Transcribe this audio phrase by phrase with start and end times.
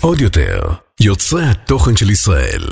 [0.00, 0.60] עוד יותר,
[1.00, 2.64] יוצרי התוכן של ישראל.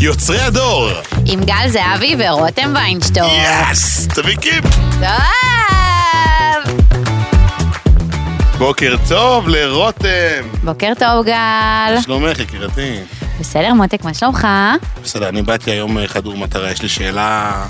[0.00, 0.88] יוצרי הדור!
[1.26, 3.30] עם גל זהבי ורותם ויינשטור.
[3.70, 4.08] יס!
[4.08, 4.64] תביא קיפ!
[5.00, 6.76] טוב!
[8.58, 10.48] בוקר טוב לרותם!
[10.64, 12.00] בוקר טוב גל.
[12.02, 12.96] שלומך יקירתי?
[13.40, 14.48] בסדר מותק, מה שלומך?
[15.02, 17.64] בסדר, אני באתי היום אה, חדור מטרה, יש לי שאלה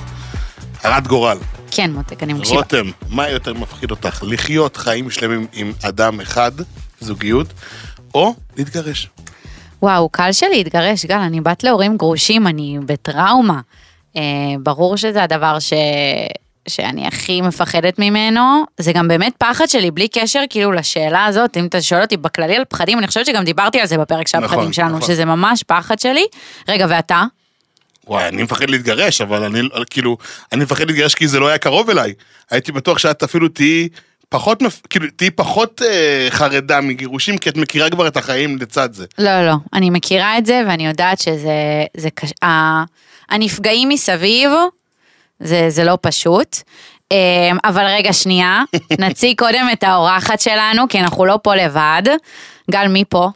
[0.82, 1.38] הרת גורל.
[1.70, 2.58] כן מותק, אני מקשיבה.
[2.58, 4.24] רותם, מה יותר מפחיד אותך?
[4.26, 6.52] לחיות חיים שלמים עם אדם אחד,
[7.00, 7.46] זוגיות,
[8.14, 9.08] או להתגרש?
[9.82, 13.60] וואו, קל שלי להתגרש, גל, אני בת להורים גרושים, אני בטראומה.
[14.16, 14.22] אה,
[14.62, 15.72] ברור שזה הדבר ש...
[16.68, 21.66] שאני הכי מפחדת ממנו, זה גם באמת פחד שלי, בלי קשר כאילו לשאלה הזאת, אם
[21.66, 24.48] אתה שואל אותי בכללי על פחדים, אני חושבת שגם דיברתי על זה בפרק של נכון,
[24.48, 25.08] הפחדים שלנו, נכון.
[25.08, 26.26] שזה ממש פחד שלי.
[26.68, 27.24] רגע, ואתה?
[28.08, 30.16] וואי, אני מפחד להתגרש, אבל אני כאילו,
[30.52, 32.12] אני מפחד להתגרש כי זה לא היה קרוב אליי.
[32.50, 33.88] הייתי בטוח שאת אפילו תהיי
[34.28, 39.06] פחות, כאילו, תהיי פחות אה, חרדה מגירושים, כי את מכירה כבר את החיים לצד זה.
[39.18, 41.52] לא, לא, אני מכירה את זה ואני יודעת שזה
[41.96, 42.30] זה קש...
[42.44, 42.84] ה-
[43.28, 44.50] הנפגעים מסביב,
[45.40, 46.56] זה, זה לא פשוט.
[47.10, 47.16] אמ,
[47.64, 48.62] אבל רגע, שנייה,
[48.98, 52.02] נציג קודם את האורחת שלנו, כי אנחנו לא פה לבד.
[52.70, 53.30] גל, מי פה?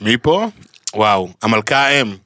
[0.00, 0.46] מי פה?
[0.94, 2.23] וואו, המלכה האם.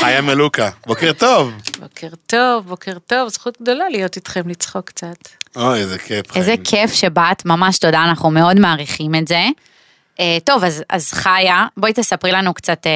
[0.00, 0.68] חיה מלוקה.
[0.86, 1.52] בוקר טוב.
[1.80, 5.28] בוקר טוב, בוקר טוב, זכות גדולה להיות איתכם, לצחוק קצת.
[5.56, 6.36] אוי, איזה כיף.
[6.36, 6.64] איזה חיים.
[6.64, 9.40] כיף שבאת, ממש תודה, אנחנו מאוד מעריכים את זה.
[10.20, 12.92] אה, טוב, אז, אז חיה, בואי תספרי לנו קצת אה,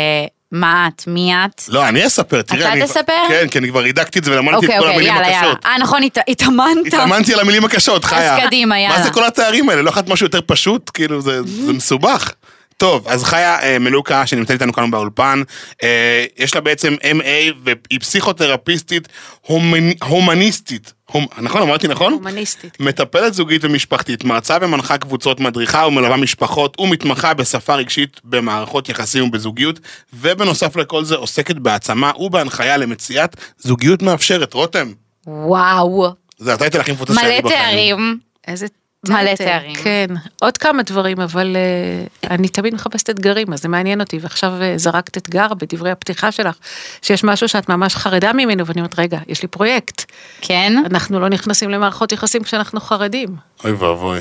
[0.52, 1.62] מה את, מי את.
[1.68, 2.60] לא, אני אספר, תראי.
[2.60, 3.12] אתה אני- תספר?
[3.28, 5.38] כן, כי אני כבר הידקתי את זה ולמדתי את אוקיי, כל אוקיי, המילים יאללה.
[5.40, 5.66] הקשות.
[5.66, 6.86] אה, נכון, הת- התאמנת.
[6.86, 8.36] התאמנתי על המילים הקשות, חיה.
[8.36, 9.02] אז קדימה, מה יאללה.
[9.02, 9.82] זה כל התארים האלה?
[9.82, 10.90] לא אחת משהו יותר פשוט?
[10.94, 12.30] כאילו, זה זה מסובך.
[12.78, 15.42] טוב, אז חיה אה, מלוקה, שנמצאת איתנו כאן באולפן,
[15.82, 19.08] אה, יש לה בעצם MA והיא פסיכותרפיסטית
[19.48, 20.92] הומנ- הומניסטית.
[21.12, 22.12] הומ- נכון, אמרתי נכון?
[22.12, 22.80] הומניסטית.
[22.80, 29.80] מטפלת זוגית ומשפחתית, מרצה ומנחה קבוצות, מדריכה ומלווה משפחות ומתמחה בשפה רגשית במערכות יחסים ובזוגיות,
[30.14, 34.54] ובנוסף לכל זה עוסקת בהעצמה ובהנחיה למציאת זוגיות מאפשרת.
[34.54, 34.92] רותם,
[35.26, 36.08] וואו,
[36.38, 37.62] זה הטייטל הכי מפוצץ שהיה לי מלא בחיים.
[37.96, 38.18] תארים.
[38.48, 38.66] איזה
[39.08, 39.34] מלא.
[39.34, 39.74] תארים.
[39.74, 40.06] כן,
[40.40, 44.78] עוד כמה דברים, אבל uh, אני תמיד מחפשת אתגרים, אז זה מעניין אותי, ועכשיו uh,
[44.78, 46.56] זרקת אתגר בדברי הפתיחה שלך,
[47.02, 50.04] שיש משהו שאת ממש חרדה ממנו, ואני אומרת, רגע, יש לי פרויקט.
[50.40, 50.82] כן?
[50.90, 53.36] אנחנו לא נכנסים למערכות יחסים כשאנחנו חרדים.
[53.64, 54.20] אוי ואבוי.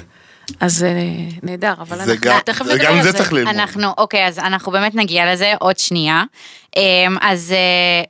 [0.59, 0.93] אז זה
[1.43, 3.17] נהדר, אבל זה אנחנו גם- תכף זה נדבר גם על זה זה.
[3.17, 3.53] צריך ללמוד.
[3.55, 6.23] אנחנו, אוקיי, אז אנחנו באמת נגיע לזה עוד שנייה.
[6.77, 6.81] אמ,
[7.21, 8.03] אז, אה,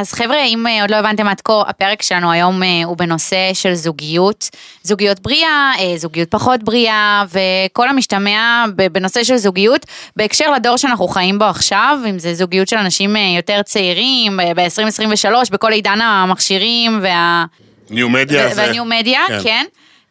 [0.00, 3.54] אז חבר'ה, אם אה, עוד לא הבנתם עד כה, הפרק שלנו היום אה, הוא בנושא
[3.54, 4.48] של זוגיות,
[4.82, 11.38] זוגיות בריאה, אה, זוגיות פחות בריאה, וכל המשתמע בנושא של זוגיות, בהקשר לדור שאנחנו חיים
[11.38, 17.44] בו עכשיו, אם זה זוגיות של אנשים יותר צעירים, ב-2023, בכל עידן המכשירים וה...
[17.90, 18.48] ניו מדיה.
[18.56, 19.64] והניו מדיה, כן.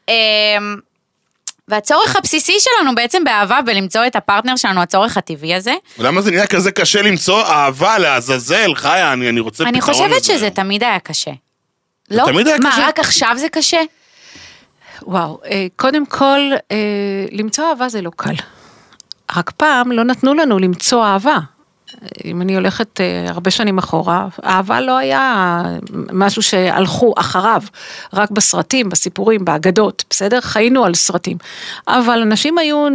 [0.07, 0.13] כן.
[1.69, 5.73] והצורך הבסיסי שלנו בעצם באהבה ולמצוא את הפרטנר שלנו, הצורך הטבעי הזה.
[5.97, 10.21] למה זה נהיה כזה קשה למצוא אהבה לעזאזל, חיה, אני אני רוצה פתרון אני חושבת
[10.21, 10.33] לזה.
[10.33, 11.31] שזה תמיד היה קשה.
[12.11, 12.25] לא?
[12.25, 12.87] תמיד היה מה, קשה?
[12.87, 13.81] רק עכשיו זה קשה?
[15.03, 16.39] וואו, אה, קודם כל,
[16.71, 16.77] אה,
[17.31, 18.33] למצוא אהבה זה לא קל.
[19.35, 21.37] רק פעם לא נתנו לנו למצוא אהבה.
[22.25, 25.63] אם אני הולכת אה, הרבה שנים אחורה, אהבה לא היה
[26.13, 27.61] משהו שהלכו אחריו,
[28.13, 30.41] רק בסרטים, בסיפורים, באגדות, בסדר?
[30.41, 31.37] חיינו על סרטים.
[31.87, 32.89] אבל אנשים היו אה,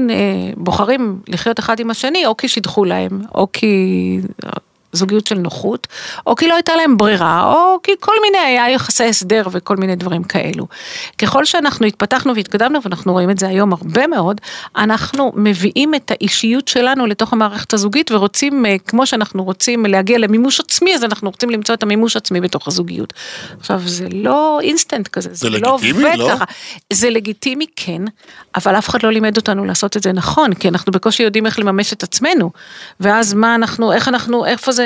[0.57, 4.21] בוחרים לחיות אחד עם השני, או כי שידחו להם, או כי...
[4.95, 5.87] זוגיות של נוחות,
[6.27, 9.97] או כי לא הייתה להם ברירה, או כי כל מיני, היה יחסי הסדר וכל מיני
[9.97, 10.67] דברים כאלו.
[11.19, 14.41] ככל שאנחנו התפתחנו והתקדמנו, ואנחנו רואים את זה היום הרבה מאוד,
[14.77, 20.61] אנחנו מביאים את האישיות שלנו לתוך המערכת הזוגית ורוצים, אה, כמו שאנחנו רוצים להגיע למימוש
[20.61, 23.13] עצמי, אז אנחנו רוצים למצוא את המימוש עצמי בתוך הזוגיות.
[23.61, 26.31] עכשיו, זה לא אינסטנט כזה, זה, זה לא עובד לא?
[26.31, 26.45] ככה.
[26.93, 28.03] זה לגיטימי, כן,
[28.57, 31.59] אבל אף אחד לא לימד אותנו לעשות את זה נכון, כי אנחנו בקושי יודעים איך
[31.59, 32.51] לממש את עצמנו.
[33.01, 34.84] ואז מה אנחנו, איך אנחנו, איפה זה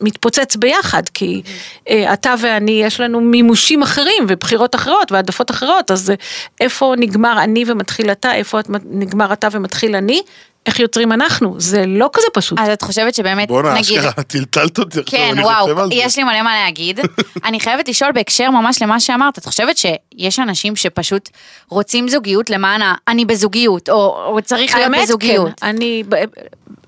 [0.00, 1.42] מתפוצץ ביחד, כי
[1.88, 6.14] אה, אתה ואני, יש לנו מימושים אחרים ובחירות אחרות והעדפות אחרות, אז אה,
[6.60, 10.22] איפה נגמר אני ומתחיל אתה, איפה נגמר אתה ומתחיל אני,
[10.66, 12.58] איך יוצרים אנחנו, זה לא כזה פשוט.
[12.58, 13.98] אז את חושבת שבאמת, בואנה, נגיד...
[13.98, 15.94] אשכרה, טלטלת אותי עכשיו, כן, אני וואו, חושב על זה.
[15.94, 17.00] יש לי מלא מה להגיד.
[17.44, 21.28] אני חייבת לשאול בהקשר ממש למה שאמרת, את חושבת שיש אנשים שפשוט
[21.68, 22.94] רוצים זוגיות למען ה...
[23.08, 25.60] אני בזוגיות, או, או צריך להיות האמת, בזוגיות?
[25.60, 26.02] כן, אני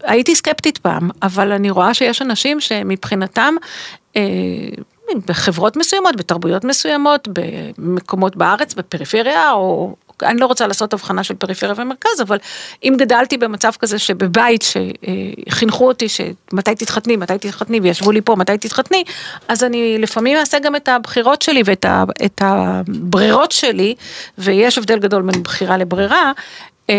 [0.03, 3.55] הייתי סקפטית פעם, אבל אני רואה שיש אנשים שמבחינתם,
[4.17, 4.23] אה,
[5.27, 11.75] בחברות מסוימות, בתרבויות מסוימות, במקומות בארץ, בפריפריה, או אני לא רוצה לעשות הבחנה של פריפריה
[11.77, 12.39] ומרכז, אבל
[12.85, 14.65] אם גדלתי במצב כזה שבבית
[15.49, 19.05] שחינכו אותי שמתי תתחתני, מתי תתחתני, וישבו לי פה, מתי תתחתני,
[19.49, 23.95] אז אני לפעמים אעשה גם את הבחירות שלי ואת ה, את הברירות שלי,
[24.39, 26.33] ויש הבדל גדול בין בחירה לברירה.
[26.91, 26.95] אה,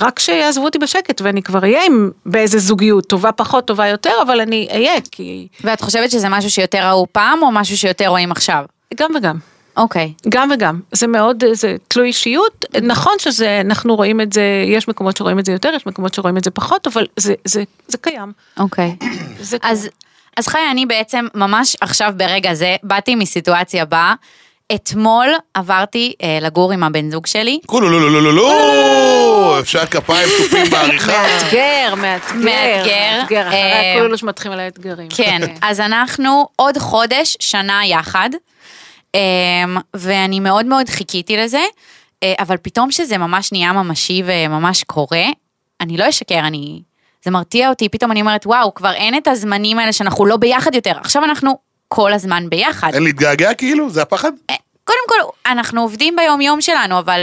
[0.00, 4.40] רק שיעזבו אותי בשקט ואני כבר אהיה עם באיזה זוגיות, טובה פחות, טובה יותר, אבל
[4.40, 5.48] אני אהיה, כי...
[5.64, 8.64] ואת חושבת שזה משהו שיותר ראו פעם, או משהו שיותר רואים עכשיו?
[8.94, 9.55] גם וגם.
[9.76, 10.12] אוקיי.
[10.28, 15.16] גם וגם, זה מאוד, זה תלוי אישיות, נכון שזה, אנחנו רואים את זה, יש מקומות
[15.16, 18.32] שרואים את זה יותר, יש מקומות שרואים את זה פחות, אבל זה, זה, זה קיים.
[18.58, 18.96] אוקיי.
[19.40, 19.72] זה קיים.
[19.72, 19.88] אז,
[20.36, 24.14] אז חיה, אני בעצם ממש עכשיו ברגע זה, באתי מסיטואציה בה,
[24.74, 27.58] אתמול עברתי אה, לגור עם הבן זוג שלי.
[27.66, 31.12] כולו לא לא לא לא לא, אפשר כפיים תופים בעריכה.
[31.22, 33.48] מאתגר, מאתגר, מאתגר.
[33.48, 35.08] אחרי אה, הכולו שמתחילים על האתגרים.
[35.16, 38.38] כן, אז אנחנו עוד חודש, שנה יחד, אמ,
[39.94, 41.62] ואני מאוד מאוד חיכיתי לזה,
[42.22, 45.24] אה, אבל פתאום שזה ממש נהיה ממשי וממש קורה,
[45.80, 46.82] אני לא אשקר, אני...
[47.24, 50.74] זה מרתיע אותי, פתאום אני אומרת, וואו, כבר אין את הזמנים האלה שאנחנו לא ביחד
[50.74, 51.58] יותר, עכשיו אנחנו
[51.88, 52.94] כל הזמן ביחד.
[52.94, 53.90] אין להתגעגע כאילו?
[53.90, 54.32] זה הפחד?
[54.50, 54.54] אה,
[54.84, 57.20] קודם כל, אנחנו עובדים ביום יום שלנו, אבל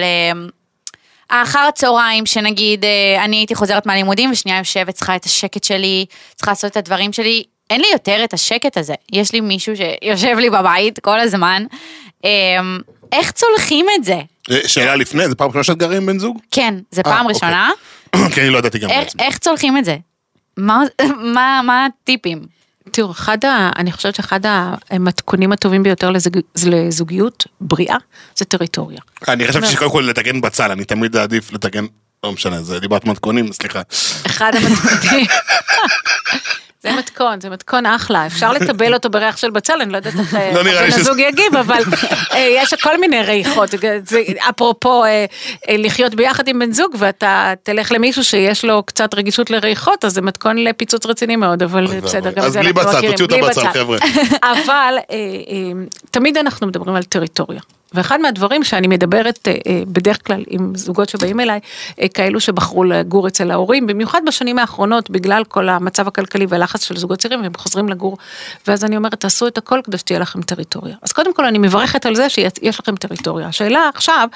[1.30, 6.06] האחר הצהריים, שנגיד אה, אני הייתי חוזרת מהלימודים ושנייה יושבת, צריכה את השקט שלי,
[6.36, 8.94] צריכה לעשות את הדברים שלי, אין לי יותר את השקט הזה.
[9.12, 11.65] יש לי מישהו שיושב לי בבית כל הזמן.
[12.25, 12.30] אה,
[13.12, 14.19] איך צולחים את זה?
[14.51, 16.39] אה, שאלה לפני, זה פעם ראשונה שאת גרה עם בן זוג?
[16.51, 17.33] כן, זה אה, פעם אוקיי.
[17.33, 17.71] ראשונה.
[18.33, 19.24] כי אני לא ידעתי גם איך, בעצמי.
[19.24, 19.98] איך צולחים את זה?
[20.57, 20.81] מה,
[21.36, 22.42] מה, מה הטיפים?
[22.92, 23.69] תראו, אחד ה...
[23.77, 24.39] אני חושבת שאחד
[24.89, 27.98] המתכונים הטובים ביותר לזוג, לזוגיות בריאה
[28.36, 29.00] זה טריטוריה.
[29.27, 31.86] אני חשבתי שקודם כל לתקן בצל, אני תמיד אעדיף לתקן,
[32.24, 33.81] לא משנה, זה דיברת מתכונים, סליחה.
[34.25, 35.25] אחד המתכונים.
[36.83, 40.35] זה מתכון, זה מתכון אחלה, אפשר לטבל אותו בריח של בצל, אני לא יודעת איך
[40.35, 41.81] אה, לא בן הזוג יגיב, אבל
[42.33, 43.69] אה, יש כל מיני ריחות,
[44.50, 45.25] אפרופו אה,
[45.69, 50.21] לחיות ביחד עם בן זוג ואתה תלך למישהו שיש לו קצת רגישות לריחות, אז זה
[50.21, 52.31] מתכון לפיצוץ רציני מאוד, אבל בסדר.
[52.31, 53.97] גם זה בלי אנחנו בצל, מכירים, תוציאו את בלי הבצל, חבר'ה.
[54.44, 54.97] אבל
[56.12, 57.62] תמיד אנחנו מדברים על טריטוריה.
[57.94, 61.60] ואחד מהדברים שאני מדברת אה, אה, בדרך כלל עם זוגות שבאים אליי,
[62.01, 66.98] אה, כאלו שבחרו לגור אצל ההורים, במיוחד בשנים האחרונות, בגלל כל המצב הכלכלי והלחץ של
[66.98, 68.18] זוגות צעירים, הם חוזרים לגור,
[68.68, 70.95] ואז אני אומרת, תעשו את הכל כדי שתהיה לכם טריטוריה.
[71.01, 73.48] אז קודם כל אני מברכת על זה שיש לכם טריטוריה.
[73.48, 74.28] השאלה עכשיו,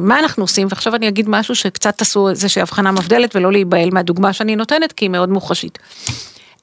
[0.00, 4.32] מה אנחנו עושים, ועכשיו אני אגיד משהו שקצת תעשו איזושהי הבחנה מבדלת ולא להיבהל מהדוגמה
[4.32, 5.78] שאני נותנת, כי היא מאוד מוחשית.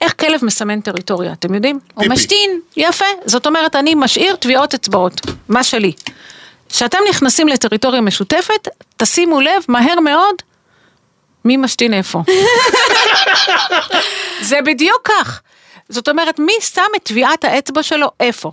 [0.02, 1.80] איך כלב מסמן טריטוריה, אתם יודעים?
[1.94, 2.06] הוא.
[2.10, 2.60] משתין.
[2.78, 5.92] יפה, זאת אומרת, אני משאיר טביעות אצבעות, מה שלי.
[6.70, 8.68] כשאתם נכנסים לטריטוריה משותפת,
[8.98, 10.36] תשימו לב מהר מאוד
[11.46, 12.22] מי משתין איפה.
[14.42, 15.42] זה בדיוק כך.
[15.90, 18.52] זאת אומרת, מי שם את טביעת האצבע שלו איפה?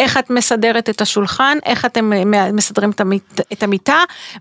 [0.00, 3.98] איך את מסדרת את השולחן, איך אתם אה, מסדרים את המיט- את המיטה,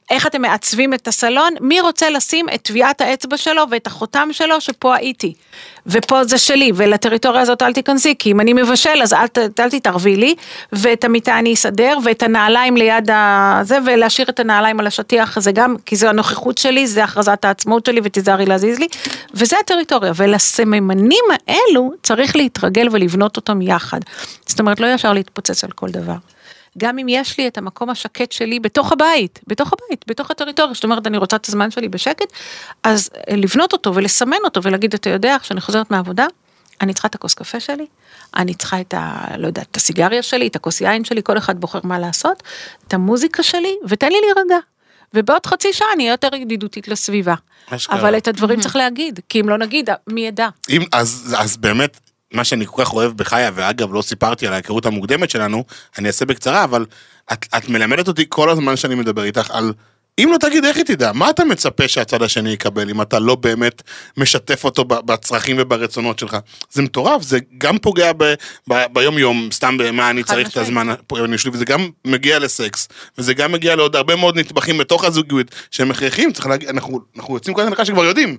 [0.09, 4.61] איך אתם מעצבים את הסלון, מי רוצה לשים את טביעת האצבע שלו ואת החותם שלו
[4.61, 5.33] שפה הייתי.
[5.87, 9.69] ופה זה שלי, ולטריטוריה הזאת אל תיכנסי, כי אם אני מבשל אז אל, ת- אל
[9.69, 10.35] תתערבי לי,
[10.73, 15.75] ואת המיטה אני אסדר, ואת הנעליים ליד הזה, ולהשאיר את הנעליים על השטיח, זה גם,
[15.85, 18.87] כי זו הנוכחות שלי, זה הכרזת העצמאות שלי, ותיזהרי להזיז לי,
[19.33, 23.99] וזה הטריטוריה, ולסממנים האלו צריך להתרגל ולבנות אותם יחד.
[24.45, 26.15] זאת אומרת, לא ישר להתפוצץ על כל דבר.
[26.77, 30.83] גם אם יש לי את המקום השקט שלי בתוך הבית, בתוך הבית, בתוך הטריטוריה, זאת
[30.83, 32.33] אומרת, אני רוצה את הזמן שלי בשקט,
[32.83, 36.25] אז אה, לבנות אותו ולסמן אותו ולהגיד, אתה יודע, כשאני חוזרת מהעבודה,
[36.81, 37.85] אני צריכה את הכוס קפה שלי,
[38.35, 39.25] אני צריכה את ה...
[39.37, 42.43] לא יודעת, את הסיגריה שלי, את הכוס יין שלי, כל אחד בוחר מה לעשות,
[42.87, 44.57] את המוזיקה שלי, ותן לי להירגע.
[45.13, 47.35] ובעוד חצי שעה אני אהיה יותר ידידותית לסביבה.
[47.69, 47.99] אשכרה.
[47.99, 50.49] אבל את הדברים צריך להגיד, כי אם לא נגיד, מי ידע?
[50.69, 51.99] אם, אז, אז באמת,
[52.33, 55.63] מה שאני כל כך אוהב בחיה, ואגב, לא סיפרתי על ההיכרות המוקדמת שלנו,
[55.97, 56.85] אני אעשה בקצרה, אבל
[57.33, 59.73] את, את מלמדת אותי כל הזמן שאני מדבר איתך על...
[60.19, 61.11] אם לא תגיד, איך היא תדע?
[61.11, 63.81] מה אתה מצפה שהצד השני יקבל אם אתה לא באמת
[64.17, 66.37] משתף אותו בצרכים וברצונות שלך?
[66.71, 68.33] זה מטורף, זה גם פוגע ב,
[68.69, 70.57] ב, ביום-יום, סתם במה אני צריך את.
[70.57, 75.03] הזמן הפועל שלי, וזה גם מגיע לסקס, וזה גם מגיע לעוד הרבה מאוד נטבחים בתוך
[75.03, 78.37] הזוגיות שהם הכרחיים, להגיד, אנחנו, אנחנו יוצאים כל הזמן שכבר יודעים.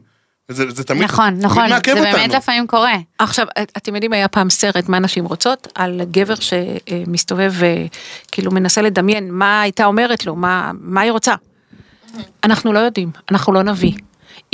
[0.50, 2.34] וזה זה תמיד, נכון, תמיד נכון, זה מעכב באמת אותנו.
[2.38, 2.94] לפעמים קורה.
[3.18, 8.82] עכשיו, את- אתם יודעים, היה פעם סרט, מה נשים רוצות, על גבר שמסתובב וכאילו מנסה
[8.82, 11.34] לדמיין מה הייתה אומרת לו, מה, מה היא רוצה.
[12.44, 13.92] אנחנו לא יודעים, אנחנו לא נביא.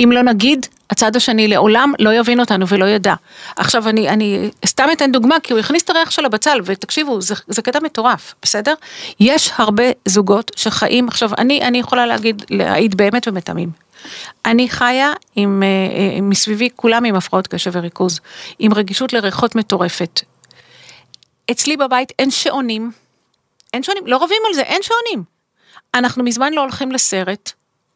[0.03, 3.13] אם לא נגיד, הצד השני לעולם לא יבין אותנו ולא ידע.
[3.55, 7.35] עכשיו אני, אני סתם אתן דוגמה, כי הוא הכניס את הריח של הבצל, ותקשיבו, זה,
[7.47, 8.73] זה קטע מטורף, בסדר?
[9.19, 13.86] יש הרבה זוגות שחיים, עכשיו אני, אני יכולה להגיד, להעיד באמת ומתמים.
[14.45, 18.19] אני חיה עם, אה, אה, מסביבי כולם עם הפרעות קשב וריכוז,
[18.59, 20.21] עם רגישות לריחות מטורפת.
[21.51, 22.91] אצלי בבית אין שעונים,
[23.73, 25.23] אין שעונים, לא רבים על זה, אין שעונים.
[25.93, 27.51] אנחנו מזמן לא הולכים לסרט.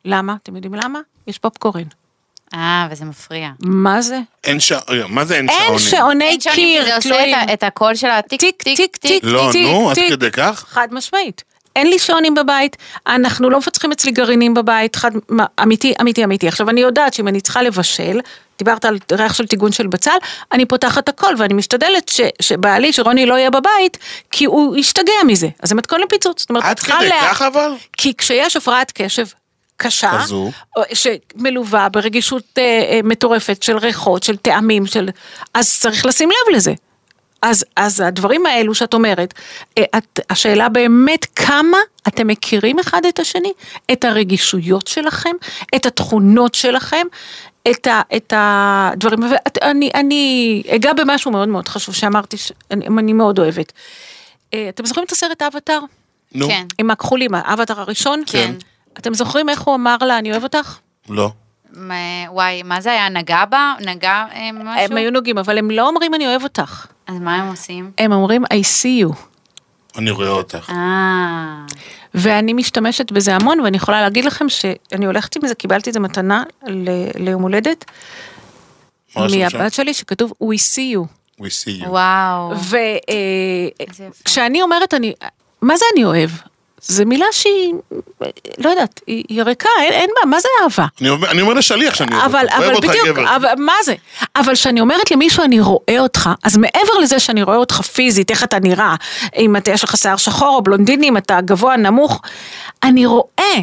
[0.06, 0.36] למה?
[0.44, 1.00] אתם יודעים למה?
[1.28, 1.84] יש פופקורן.
[2.54, 3.50] אה, וזה מפריע.
[3.60, 4.20] מה זה?
[4.44, 6.22] אין שעונים, מה זה אין שעונים?
[6.22, 7.36] אין שעוני קיר זה שעונים תלויים.
[7.54, 9.24] את הקול של הטיק טיק, טיק, טיק.
[9.24, 10.14] לא, טיק, נו, עד טיק.
[10.14, 10.66] כדי כך?
[10.68, 11.44] חד משמעית.
[11.76, 16.48] אין לי שעונים בבית, אנחנו לא מפצחים אצלי גרעינים בבית, חד, מה, אמיתי, אמיתי, אמיתי.
[16.48, 18.20] עכשיו, אני יודעת שאם אני צריכה לבשל,
[18.58, 20.12] דיברת על ריח של טיגון של בצל,
[20.52, 23.98] אני פותחת הכל ואני משתדלת ש, שבעלי, שרוני לא יהיה בבית,
[24.32, 25.48] כי הוא ישתגע מזה.
[25.64, 26.40] אז זה מתכון לפיצוץ.
[26.40, 27.72] זאת אומרת, עד כדי לה- כך אבל?
[27.98, 29.26] כי כשיש הפרעת קשב
[29.78, 30.52] קשה, כזו.
[30.94, 35.10] שמלווה ברגישות אה, אה, מטורפת של ריחות, של טעמים, של...
[35.54, 36.74] אז צריך לשים לב לזה.
[37.42, 39.34] אז, אז הדברים האלו שאת אומרת,
[39.78, 43.52] אה, את, השאלה באמת כמה אתם מכירים אחד את השני,
[43.92, 45.36] את הרגישויות שלכם,
[45.76, 47.08] את התכונות שלכם,
[47.72, 53.40] את, ה, את הדברים, ואני אני אגע במשהו מאוד מאוד חשוב שאמרתי, שאני אני מאוד
[53.40, 53.72] אוהבת.
[54.54, 55.80] אה, אתם זוכרים את הסרט אבטאר?
[56.36, 56.66] נו, כן.
[56.78, 58.24] עם הכחולים, האבטר הראשון?
[58.26, 58.54] כן.
[58.98, 60.78] אתם זוכרים איך הוא אמר לה, אני אוהב אותך?
[61.10, 61.32] לא.
[61.74, 61.94] מה-
[62.30, 63.10] וואי, מה זה היה?
[63.10, 63.74] נגע בה?
[63.86, 64.98] נגע אה, הם משהו?
[64.98, 66.86] היו נוגעים, אבל הם לא אומרים אני אוהב אותך.
[67.08, 67.92] אז מה הם עושים?
[67.98, 69.16] הם אומרים I see you.
[69.98, 70.70] אני רואה אותך.
[70.70, 71.66] אה...
[72.16, 76.00] ואני משתמשת בזה המון, ואני יכולה להגיד לכם שאני הולכת עם זה, קיבלתי את זה
[76.00, 76.90] מתנה ל-
[77.26, 77.86] ליום הולדת?
[79.16, 81.06] מהבת שלי שכתוב We see you.
[81.42, 81.88] We see you.
[81.88, 82.54] וואו.
[84.24, 85.14] וכשאני אומרת אני,
[85.62, 86.30] מה זה אני אוהב?
[86.82, 87.74] זו מילה שהיא,
[88.58, 90.86] לא יודעת, היא, ריקה, אין, אין בה, מה זה אהבה?
[91.02, 92.54] אני אומר- אני אומר לשליח שאני אוהב אבל, אותך.
[92.54, 93.36] אוהב אבל אותך בדיוק, גבר.
[93.36, 93.94] אבל, מה זה?
[94.36, 98.44] אבל כשאני אומרת למישהו אני רואה אותך, אז מעבר לזה שאני רואה אותך פיזית, איך
[98.44, 98.96] אתה נראה,
[99.38, 102.22] אם אתה, יש לך שיער שחור או בלונדיני, אם אתה גבוה, נמוך,
[102.84, 103.54] אני רואה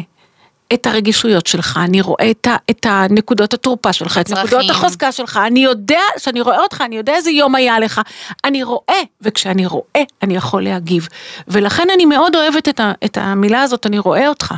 [0.73, 4.45] את הרגישויות שלך, אני רואה את, ה, את הנקודות התורפה שלך, את צרכים.
[4.45, 8.01] נקודות החוזקה שלך, אני יודע שאני רואה אותך, אני יודע איזה יום היה לך,
[8.45, 11.07] אני רואה, וכשאני רואה, אני יכול להגיב.
[11.47, 14.53] ולכן אני מאוד אוהבת את, ה, את המילה הזאת, אני רואה אותך.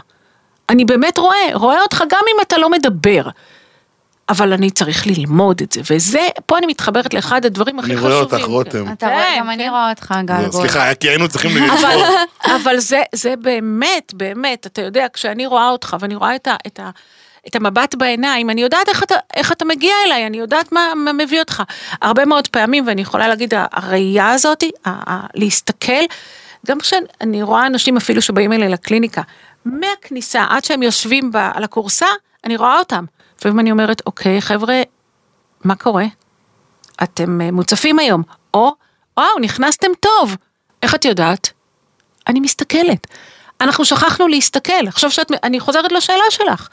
[0.70, 3.22] אני באמת רואה, רואה אותך גם אם אתה לא מדבר.
[4.32, 8.14] אבל אני צריך ללמוד את זה, וזה, פה אני מתחברת לאחד הדברים הכי אני חשובים.
[8.18, 8.92] רואה אותך, רותם.
[8.92, 9.70] אתה רואה, כן, גם אני כן.
[9.70, 10.62] רואה אותך, גל גול.
[10.62, 12.06] סליחה, כי היינו צריכים אבל, לשמור.
[12.56, 16.56] אבל זה, זה באמת, באמת, אתה יודע, כשאני רואה אותך ואני רואה את, ה,
[17.48, 21.14] את, המבט בעיניים, אני יודעת איך אתה, איך אתה מגיע אליי, אני יודעת מה, מה
[21.14, 21.64] מביא אותך.
[22.02, 26.04] הרבה מאוד פעמים, ואני יכולה להגיד, הראייה הזאת, ה- ה- להסתכל,
[26.68, 29.22] גם כשאני רואה אנשים אפילו שבאים אליי לקליניקה,
[29.66, 32.06] מהכניסה עד שהם יושבים ב, על הכורסה,
[32.46, 33.06] אני רואה אותם.
[33.42, 34.82] לפעמים אני אומרת, אוקיי, חבר'ה,
[35.64, 36.06] מה קורה?
[37.04, 38.72] אתם אה, מוצפים היום, או,
[39.18, 40.36] וואו, נכנסתם טוב.
[40.84, 41.52] איך את יודעת?
[42.28, 43.08] אני מסתכלת.
[43.62, 44.88] אנחנו שכחנו להסתכל.
[44.88, 46.68] עכשיו שאת, אני חוזרת לשאלה שלך.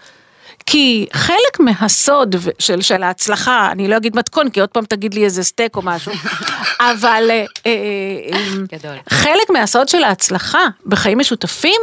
[0.66, 5.24] כי חלק מהסוד של, של ההצלחה, אני לא אגיד מתכון, כי עוד פעם תגיד לי
[5.24, 6.12] איזה סטייק או משהו,
[6.80, 8.96] אבל אה, אה.
[9.10, 11.80] חלק מהסוד של ההצלחה בחיים משותפים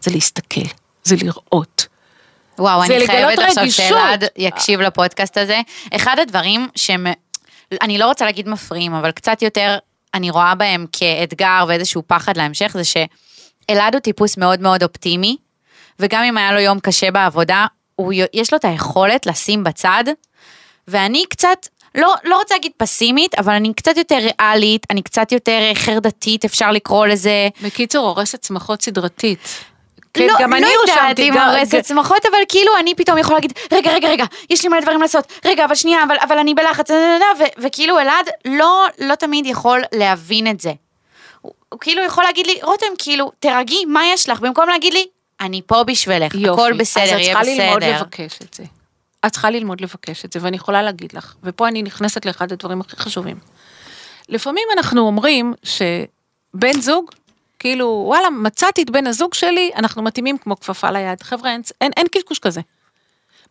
[0.00, 0.66] זה להסתכל,
[1.04, 1.93] זה לראות.
[2.58, 3.70] וואו, אני חייבת עכשיו.
[3.70, 5.60] שאלעד יקשיב לפודקאסט הזה.
[5.96, 7.06] אחד הדברים שהם,
[7.82, 9.78] אני לא רוצה להגיד מפריעים, אבל קצת יותר
[10.14, 15.36] אני רואה בהם כאתגר ואיזשהו פחד להמשך, זה שאלעד הוא טיפוס מאוד מאוד אופטימי,
[15.98, 20.04] וגם אם היה לו יום קשה בעבודה, הוא, יש לו את היכולת לשים בצד,
[20.88, 21.58] ואני קצת,
[21.94, 26.70] לא, לא רוצה להגיד פסימית, אבל אני קצת יותר ריאלית, אני קצת יותר חרדתית, אפשר
[26.70, 27.48] לקרוא לזה.
[27.62, 29.38] בקיצור, הורסת צמחות סדרתית.
[30.14, 33.18] כן, לא, גם לא אני יודעת רושמתי, אם גם- הורסת צמחות, אבל כאילו אני פתאום
[33.18, 36.38] יכולה להגיד, רגע, רגע, רגע, יש לי מלא דברים לעשות, רגע, אבל שנייה, אבל, אבל
[36.38, 40.72] אני בלחץ, דה, דה, ו- וכאילו אלעד לא, לא תמיד יכול להבין את זה.
[41.40, 44.40] הוא, הוא כאילו יכול להגיד לי, רותם, כאילו, תרגי, מה יש לך?
[44.40, 45.06] במקום להגיד לי,
[45.40, 46.48] אני פה בשבילך, יופי.
[46.62, 47.96] הכל בסדר, אז את יהיה צריכה ללמוד בסדר.
[48.00, 48.64] לבקש את זה.
[49.26, 52.80] את צריכה ללמוד לבקש את זה, ואני יכולה להגיד לך, ופה אני נכנסת לאחד הדברים
[52.80, 53.36] הכי חשובים.
[54.28, 57.10] לפעמים אנחנו אומרים שבן זוג,
[57.64, 61.22] כאילו, וואלה, מצאתי את בן הזוג שלי, אנחנו מתאימים כמו כפפה ליד.
[61.22, 62.60] חבר'ה, אין, אין, אין קשקוש כזה.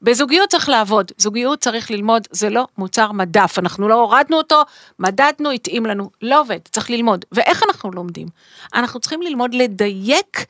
[0.01, 4.61] בזוגיות צריך לעבוד, זוגיות צריך ללמוד, זה לא מוצר מדף, אנחנו לא הורדנו אותו,
[4.99, 7.25] מדדנו, התאים לנו, לא עובד, צריך ללמוד.
[7.31, 8.27] ואיך אנחנו לומדים?
[8.73, 10.45] אנחנו צריכים ללמוד לדייק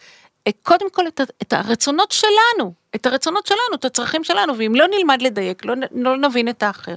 [0.64, 5.22] קודם כל את, את הרצונות שלנו, את הרצונות שלנו, את הצרכים שלנו, ואם לא נלמד
[5.22, 6.96] לדייק, לא, לא נבין את האחר.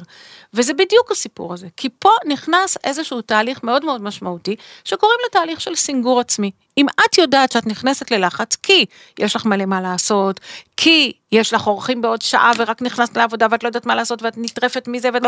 [0.55, 5.75] וזה בדיוק הסיפור הזה, כי פה נכנס איזשהו תהליך מאוד מאוד משמעותי, שקוראים לתהליך של
[5.75, 6.51] סינגור עצמי.
[6.79, 8.87] אם את יודעת שאת נכנסת ללחץ, כי
[9.19, 10.41] יש לך מלא מה לעשות,
[10.77, 14.35] כי יש לך אורחים בעוד שעה ורק נכנסת לעבודה ואת לא יודעת מה לעשות ואת
[14.37, 15.23] נטרפת מזה ואת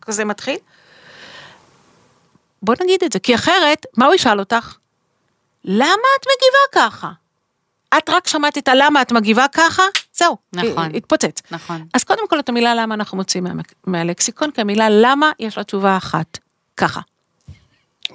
[0.00, 0.56] כזה מתחיל,
[2.62, 4.76] בוא נגיד את זה, כי אחרת, מה הוא ישאל אותך?
[5.64, 7.10] למה את מגיבה ככה?
[7.98, 10.94] את רק שמעת את הלמה את מגיבה ככה, זהו, נכון.
[10.94, 11.42] התפוצץ.
[11.50, 11.86] נכון.
[11.94, 15.64] אז קודם כל את המילה למה אנחנו מוצאים מה, מהלקסיקון, כי המילה למה יש לה
[15.64, 16.38] תשובה אחת,
[16.76, 17.00] ככה.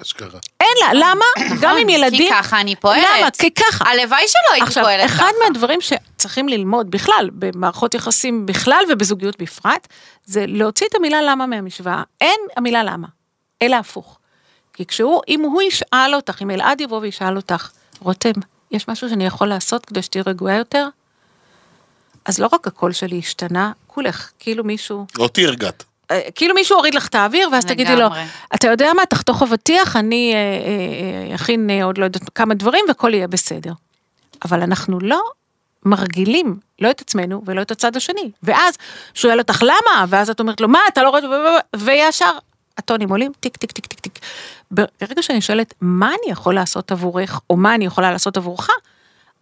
[0.02, 0.40] אשכרה.
[0.60, 1.24] אין לה, למה?
[1.60, 2.32] גם עם ילדים.
[2.32, 3.04] נכון, כי ככה אני פועלת.
[3.20, 3.30] למה?
[3.30, 3.84] כי ככה.
[3.90, 5.14] הלוואי שלא הייתי עכשיו, פועלת ככה.
[5.16, 9.88] אחד מהדברים שצריכים ללמוד בכלל, במערכות יחסים בכלל ובזוגיות בפרט,
[10.24, 12.02] זה להוציא את המילה למה מהמשוואה.
[12.20, 13.08] אין המילה למה,
[13.62, 14.18] אלא הפוך.
[14.72, 17.70] כי כשהוא, אם הוא ישאל אותך, אם אלעד יבוא וישאל אותך,
[18.00, 18.40] רותם,
[18.72, 20.88] יש משהו שאני יכול לעשות כדי שתהיי רגועה יותר?
[22.24, 25.84] אז לא רק הקול שלי השתנה, כולך, כאילו מישהו, אותי הרגעת.
[26.10, 28.24] אה, כאילו מישהו הוריד לך את האוויר, ואז תגידי לו, לגמרי.
[28.54, 32.54] אתה יודע מה, תחתוך אבטיח, אני אה, אה, אה, אכין אה, עוד לא יודעת כמה
[32.54, 33.72] דברים והכל יהיה בסדר.
[34.44, 35.22] אבל אנחנו לא
[35.84, 38.30] מרגילים, לא את עצמנו ולא את הצד השני.
[38.42, 38.74] ואז
[39.14, 41.20] שואל אותך למה, ואז את אומרת לו, מה, אתה לא רואה,
[41.76, 42.32] וישר
[42.82, 44.18] הטונים עולים, טיק, טיק, טיק, טיק, טיק.
[44.70, 48.68] ברגע שאני שואלת, מה אני יכול לעשות עבורך, או מה אני יכולה לעשות עבורך,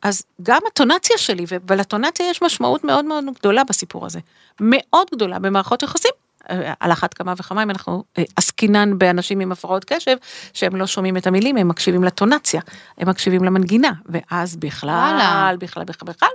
[0.02, 4.20] אז גם האינטונציה שלי, ולאינטונציה יש משמעות מאוד מאוד גדולה בסיפור הזה.
[4.60, 6.10] מאוד גדולה במערכות יחסים.
[6.50, 10.16] אה, על אחת כמה וכמה אם אנחנו אה, עסקינן באנשים עם הפרעות קשב,
[10.54, 12.60] שהם לא שומעים את המילים, הם מקשיבים לאינטונציה,
[12.98, 15.52] הם מקשיבים למנגינה, ואז בכלל, וואלה.
[15.58, 16.28] בכלל, בכלל, בכלל,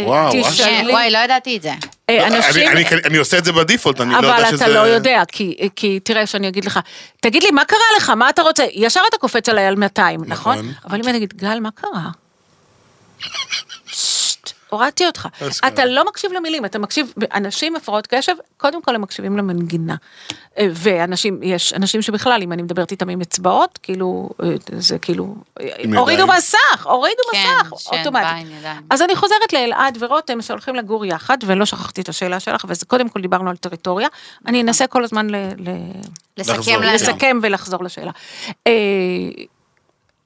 [0.00, 1.72] אה, וואו, תשאלי, וואי, לא ידעתי את זה.
[2.10, 4.64] אה, אני- אנשים, אני- אני עושה את זה בדיפולט, אני לא יודע אבל שזה...
[4.64, 6.80] אתה לא יודע, כי, כי תראה שאני אגיד לך,
[7.20, 8.64] תגיד לי, מה קרה לך, מה אתה רוצה?
[8.72, 10.54] ישר אתה קופץ עליי על 200, נכון?
[10.58, 10.72] נכון.
[10.90, 12.08] אבל אם אני אגיד, גל, מה קרה?
[14.74, 15.28] הורדתי אותך.
[15.66, 19.94] אתה לא מקשיב למילים, אתה מקשיב, אנשים עם הפרעות קשב, קודם כל הם מקשיבים למנגינה.
[20.58, 25.34] אה, ואנשים, יש אנשים שבכלל, אם אני מדברת איתם עם אצבעות, כאילו, אה, זה כאילו,
[25.60, 25.66] אה,
[25.96, 26.26] הורידו.
[26.26, 27.38] מסך, הורידו כן,
[27.72, 28.46] מסך, אוטומטית.
[28.90, 33.20] אז אני חוזרת לאלעד ורותם שהולכים לגור יחד, ולא שכחתי את השאלה שלך, וקודם כל
[33.20, 34.08] דיברנו על טריטוריה.
[34.46, 35.70] אני אנסה כל הזמן ל- ל-
[36.36, 36.76] לסכם לחזור.
[36.76, 36.92] לנו.
[36.94, 38.10] לסכם ולחזור לשאלה.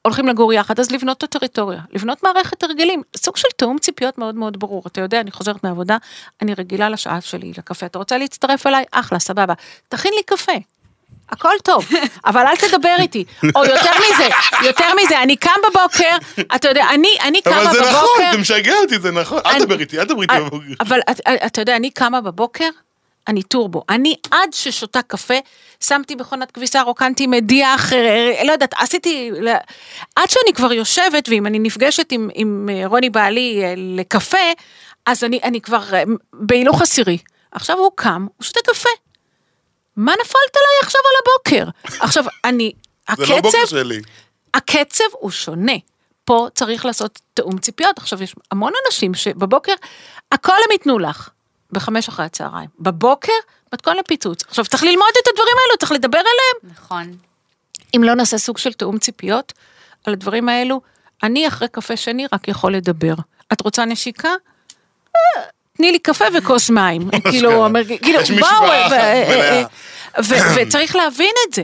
[0.01, 4.35] הולכים לגור יחד, אז לבנות את הטריטוריה, לבנות מערכת הרגלים, סוג של תיאום ציפיות מאוד
[4.35, 4.83] מאוד ברור.
[4.87, 5.97] אתה יודע, אני חוזרת מהעבודה,
[6.41, 7.85] אני רגילה לשעה שלי, לקפה.
[7.85, 8.83] אתה רוצה להצטרף אליי?
[8.91, 9.53] אחלה, סבבה.
[9.89, 10.51] תכין לי קפה.
[11.31, 11.85] הכל טוב,
[12.25, 13.23] אבל אל תדבר איתי.
[13.55, 14.29] או יותר מזה,
[14.67, 16.15] יותר מזה, אני קם בבוקר,
[16.55, 17.83] אתה יודע, אני, אני קמה אבל בבוקר...
[17.83, 19.39] זה נכון, זה משגע אותי, זה נכון.
[19.45, 20.65] אל תדבר איתי, אל תדבר איתי בבוקר.
[20.79, 22.69] אבל את- אתה יודע, אני קמה בבוקר,
[23.29, 23.83] אני טורבו.
[23.89, 25.33] אני עד ששותה קפה,
[25.79, 27.93] שמתי מכונת כביסה, רוקנתי מדיח,
[28.45, 29.31] לא יודעת, עשיתי...
[30.15, 34.37] עד שאני כבר יושבת, ואם אני נפגשת עם, עם אה, רוני בעלי אה, לקפה,
[35.05, 37.17] אז אני, אני כבר אה, בהילוך עשירי.
[37.51, 38.89] עכשיו הוא קם, הוא שותה קפה.
[39.95, 41.69] מה נפלת עליי עכשיו על הבוקר?
[42.05, 42.71] עכשיו, אני...
[43.17, 44.01] זה לא בוקר הקצב, שלי.
[44.53, 45.73] הקצב הוא שונה.
[46.25, 47.97] פה צריך לעשות תיאום ציפיות.
[47.97, 49.73] עכשיו, יש המון אנשים שבבוקר,
[50.31, 51.29] הכל הם ייתנו לך,
[51.71, 52.69] בחמש אחרי הצהריים.
[52.79, 53.31] בבוקר,
[53.73, 54.43] מתכון לפיצוץ.
[54.47, 56.73] עכשיו, צריך ללמוד את הדברים האלו, צריך לדבר עליהם.
[56.77, 57.15] נכון.
[57.95, 59.53] אם לא נעשה סוג של תיאום ציפיות
[60.05, 60.81] על הדברים האלו,
[61.23, 63.13] אני אחרי קפה שני רק יכול לדבר.
[63.53, 64.29] את רוצה נשיקה?
[65.15, 65.41] אה,
[65.77, 67.09] תני לי קפה וכוס מים.
[67.31, 69.63] כאילו, אומר- כאילו, בואו, אה, מלאה.
[70.23, 71.63] ו- וצריך להבין את זה.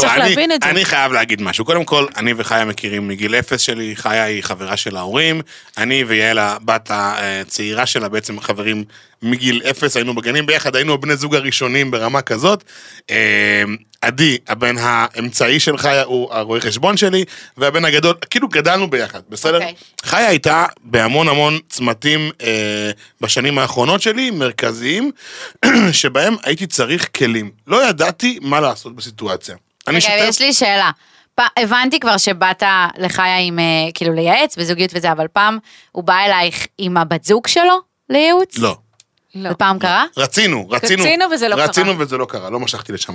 [0.00, 0.70] טוב, צריך אני, להבין את זה.
[0.70, 1.64] אני חייב להגיד משהו.
[1.64, 5.42] קודם כל, אני וחיה מכירים מגיל אפס שלי, חיה היא חברה של ההורים,
[5.78, 8.84] אני ויעל הבת הצעירה שלה בעצם חברים
[9.22, 12.64] מגיל אפס, היינו בגנים ביחד, היינו הבני זוג הראשונים ברמה כזאת.
[13.10, 13.64] אה,
[14.00, 17.24] עדי, הבן האמצעי של חיה, הוא הרואה חשבון שלי,
[17.56, 19.56] והבן הגדול, כאילו גדלנו ביחד, בסדר?
[19.58, 19.74] אוקיי.
[20.04, 25.10] חיה הייתה בהמון המון צמתים אה, בשנים האחרונות שלי, מרכזיים,
[25.92, 27.50] שבהם הייתי צריך כלים.
[27.66, 29.56] לא ידעתי מה לעשות בסיטואציה.
[29.88, 30.90] אני רגע, שוטר יש לי שאלה.
[31.34, 32.62] פ- הבנתי כבר שבאת
[32.98, 35.58] לחיה עם, אה, כאילו, לייעץ בזוגיות וזה, אבל פעם
[35.92, 38.58] הוא בא אלייך עם הבת זוג שלו לייעוץ?
[38.58, 38.76] לא.
[39.34, 39.48] לא.
[39.50, 40.04] זה פעם קרה?
[40.16, 41.02] רצינו, רצינו.
[41.02, 42.04] רצינו וזה לא רצינו קרה.
[42.04, 43.14] וזה לא קרה, לא משכתי לשם.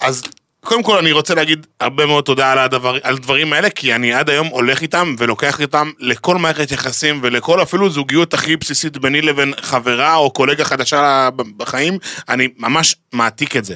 [0.00, 0.22] אז
[0.64, 4.14] קודם כל אני רוצה להגיד הרבה מאוד תודה על, הדבר, על הדברים האלה, כי אני
[4.14, 9.20] עד היום הולך איתם ולוקח איתם לכל מערכת יחסים ולכל אפילו זוגיות הכי בסיסית ביני
[9.22, 13.74] לבין חברה או קולגה חדשה בחיים, אני ממש מעתיק את זה.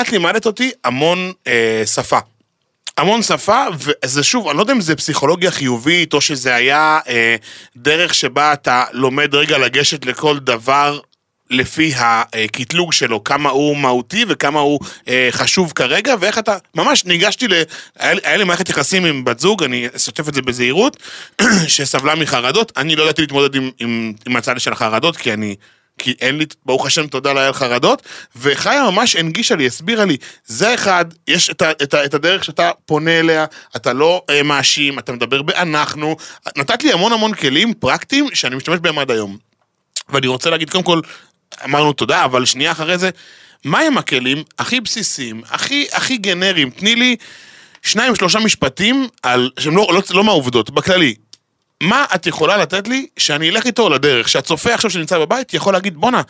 [0.00, 2.18] את לימדת אותי המון אה, שפה.
[2.98, 7.36] המון שפה, וזה שוב, אני לא יודע אם זה פסיכולוגיה חיובית, או שזה היה אה,
[7.76, 11.00] דרך שבה אתה לומד רגע לגשת לכל דבר
[11.50, 17.48] לפי הקטלוג שלו, כמה הוא מהותי וכמה הוא אה, חשוב כרגע, ואיך אתה, ממש ניגשתי
[17.48, 17.52] ל...
[17.98, 20.96] היה, היה לי מערכת יחסים עם בת זוג, אני אשתף את זה בזהירות,
[21.66, 25.56] שסבלה מחרדות, אני לא ידעתי להתמודד עם, עם, עם הצד של החרדות, כי אני...
[26.02, 28.02] כי אין לי, ברוך השם, תודה לאל חרדות,
[28.36, 32.44] וחיה ממש הנגישה לי, הסבירה לי, זה אחד, יש את, ה, את, ה, את הדרך
[32.44, 33.44] שאתה פונה אליה,
[33.76, 36.16] אתה לא אה, מאשים, אתה מדבר באנחנו,
[36.56, 39.36] נתת לי המון המון כלים פרקטיים שאני משתמש בהם עד היום.
[40.08, 41.00] ואני רוצה להגיד, קודם כל,
[41.64, 43.10] אמרנו תודה, אבל שנייה אחרי זה,
[43.64, 46.70] מהם הכלים הכי בסיסיים, הכי, הכי גנריים?
[46.70, 47.16] תני לי
[47.82, 51.14] שניים, שלושה משפטים על, שהם לא, לא, לא מהעובדות, בכללי.
[51.82, 54.28] מה את יכולה לתת לי שאני אלך איתו לדרך?
[54.28, 56.22] שהצופה עכשיו שנמצא בבית יכול להגיד, בואנה,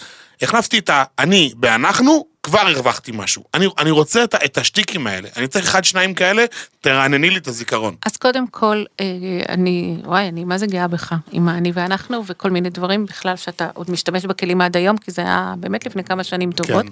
[0.42, 3.44] החלפתי את האני באנחנו, כבר הרווחתי משהו.
[3.54, 5.28] אני, אני רוצה את, את השטיקים האלה.
[5.36, 6.44] אני צריך אחד, שניים כאלה,
[6.80, 7.96] תרענני לי את הזיכרון.
[8.06, 9.06] אז קודם כל, אה,
[9.48, 13.68] אני, וואי, אני מה זה גאה בך, עם האני ואנחנו וכל מיני דברים בכלל שאתה
[13.74, 16.84] עוד משתמש בכלים עד היום, כי זה היה באמת לפני כמה שנים טובות.
[16.84, 16.90] כן.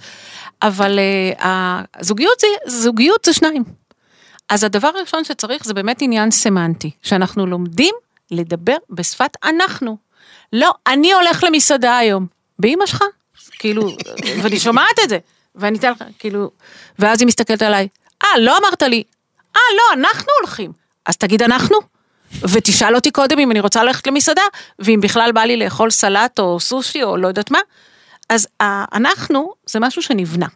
[0.62, 0.98] אבל
[1.42, 3.64] אה, הזוגיות זה, זוגיות זה שניים.
[4.48, 7.94] אז הדבר הראשון שצריך זה באמת עניין סמנטי, שאנחנו לומדים
[8.30, 9.96] לדבר בשפת אנחנו.
[10.52, 12.26] לא, אני הולך למסעדה היום,
[12.58, 13.04] באמא שלך,
[13.58, 13.96] כאילו,
[14.42, 15.18] ואני שומעת את זה,
[15.54, 16.50] ואני אתן לך, כאילו,
[16.98, 17.88] ואז היא מסתכלת עליי,
[18.22, 19.02] אה, לא אמרת לי,
[19.56, 20.72] אה, לא, אנחנו הולכים,
[21.06, 21.76] אז תגיד אנחנו,
[22.42, 24.42] ותשאל אותי קודם אם אני רוצה ללכת למסעדה,
[24.78, 27.58] ואם בכלל בא לי לאכול סלט או סושי או לא יודעת מה,
[28.28, 28.48] אז
[28.92, 30.46] אנחנו זה משהו שנבנה.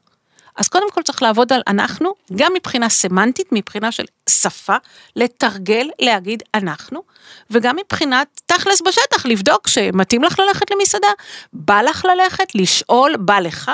[0.57, 4.77] אז קודם כל צריך לעבוד על אנחנו, גם מבחינה סמנטית, מבחינה של שפה,
[5.17, 7.03] לתרגל, להגיד אנחנו,
[7.51, 11.09] וגם מבחינת תכלס בשטח, לבדוק שמתאים לך ללכת למסעדה,
[11.53, 13.71] בא לך ללכת, לשאול, בא לך,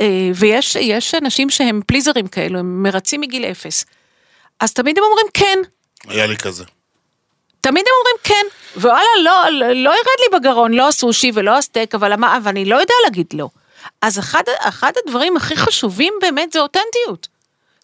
[0.00, 3.84] אה, ויש יש אנשים שהם פליזרים כאלו, הם מרצים מגיל אפס.
[4.60, 5.58] אז תמיד הם אומרים כן,
[6.08, 6.64] היה לי כזה.
[7.60, 8.46] תמיד הם אומרים כן,
[8.80, 12.76] ווואלה, לא, לא, לא ירד לי בגרון, לא הסושי ולא הסטייק, אבל, אבל אני לא
[12.76, 13.48] יודע להגיד לא.
[14.02, 17.28] אז אחד, אחד הדברים הכי חשובים באמת זה אותנטיות.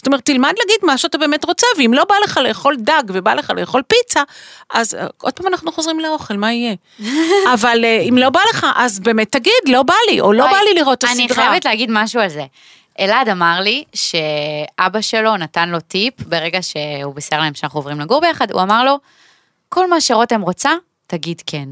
[0.00, 3.34] זאת אומרת, תלמד להגיד מה שאתה באמת רוצה, ואם לא בא לך לאכול דג ובא
[3.34, 4.22] לך לאכול פיצה,
[4.70, 6.74] אז אה, עוד פעם אנחנו חוזרים לאוכל, מה יהיה?
[7.54, 10.58] אבל אה, אם לא בא לך, אז באמת תגיד, לא בא לי, או לא בא
[10.58, 11.24] לי לראות את הסדרה.
[11.24, 12.44] אני חייבת להגיד משהו על זה.
[13.00, 18.20] אלעד אמר לי שאבא שלו נתן לו טיפ ברגע שהוא בישר להם שאנחנו עוברים לגור
[18.20, 18.98] ביחד, הוא אמר לו,
[19.68, 20.70] כל מה שרותם רוצה,
[21.06, 21.68] תגיד כן.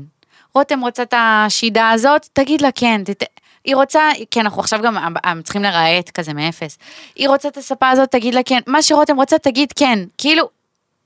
[0.54, 3.04] רותם רוצה את השידה הזאת, תגיד לה כן.
[3.04, 3.24] תת...
[3.64, 6.78] היא רוצה, כי אנחנו עכשיו גם אה, צריכים לרהט כזה מאפס.
[7.16, 8.58] היא רוצה את הספה הזאת, תגיד לה כן.
[8.66, 9.98] מה שרותם רוצה, תגיד כן.
[10.18, 10.48] כאילו,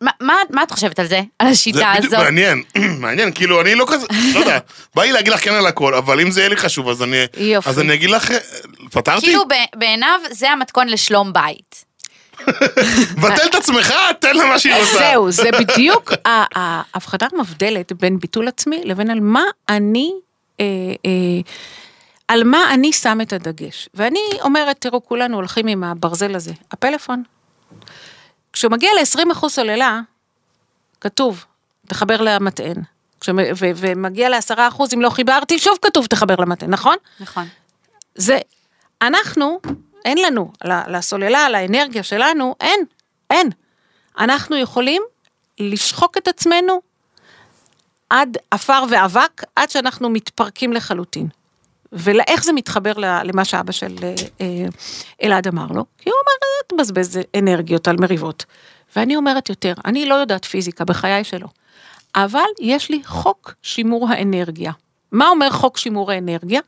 [0.01, 1.21] מה, מה, מה את חושבת על זה?
[1.39, 2.25] על זה השיטה בדיוק הזאת?
[2.25, 2.63] מעניין,
[3.05, 4.59] מעניין, כאילו אני לא כזה, לא יודע,
[4.95, 7.17] בא לי להגיד לך כן על הכל, אבל אם זה יהיה לי חשוב, אז אני,
[7.37, 7.69] יופי.
[7.71, 8.39] אז אני אגיד לך, אה,
[8.91, 9.27] פתרתי?
[9.27, 11.85] כאילו ב- בעיניו זה המתכון לשלום בית.
[13.23, 14.99] בטל את עצמך, תן לה מה שהיא רוצה.
[14.99, 20.13] זהו, זה בדיוק ה- ה- ההבחנה המבדלת בין ביטול עצמי לבין על מה אני,
[20.61, 20.65] אה,
[21.07, 21.11] אה,
[22.29, 23.89] על מה אני שם את הדגש.
[23.95, 27.23] ואני אומרת, תראו, כולנו הולכים עם הברזל הזה, הפלאפון.
[28.53, 30.01] כשהוא מגיע ל-20% סוללה,
[31.01, 31.45] כתוב,
[31.87, 32.77] תחבר למטען.
[33.59, 36.97] ומגיע ל-10%, אם לא חיברתי, שוב כתוב, תחבר למטען, נכון?
[37.21, 37.49] נכון.
[38.15, 38.39] זה,
[39.03, 39.61] אנחנו,
[40.05, 42.81] אין לנו, לסוללה, לאנרגיה שלנו, אין,
[43.31, 43.51] אין.
[44.19, 45.03] אנחנו יכולים
[45.61, 46.81] לשחוק את עצמנו
[48.11, 51.29] עד עפר ואבק, עד שאנחנו מתפרקים לחלוטין.
[51.93, 54.67] ואיך זה מתחבר למה שאבא של אה, אה,
[55.23, 55.85] אלעד אמר לו?
[55.99, 58.45] כי הוא אמר, "אל תבזבז אנרגיות על מריבות.
[58.97, 61.49] ואני אומרת יותר, אני לא יודעת פיזיקה בחיי שלו,
[62.15, 64.73] אבל יש לי חוק שימור האנרגיה.
[65.13, 66.61] מה אומר חוק שימור האנרגיה?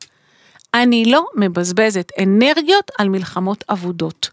[0.74, 4.30] אני לא מבזבזת אנרגיות על מלחמות אבודות.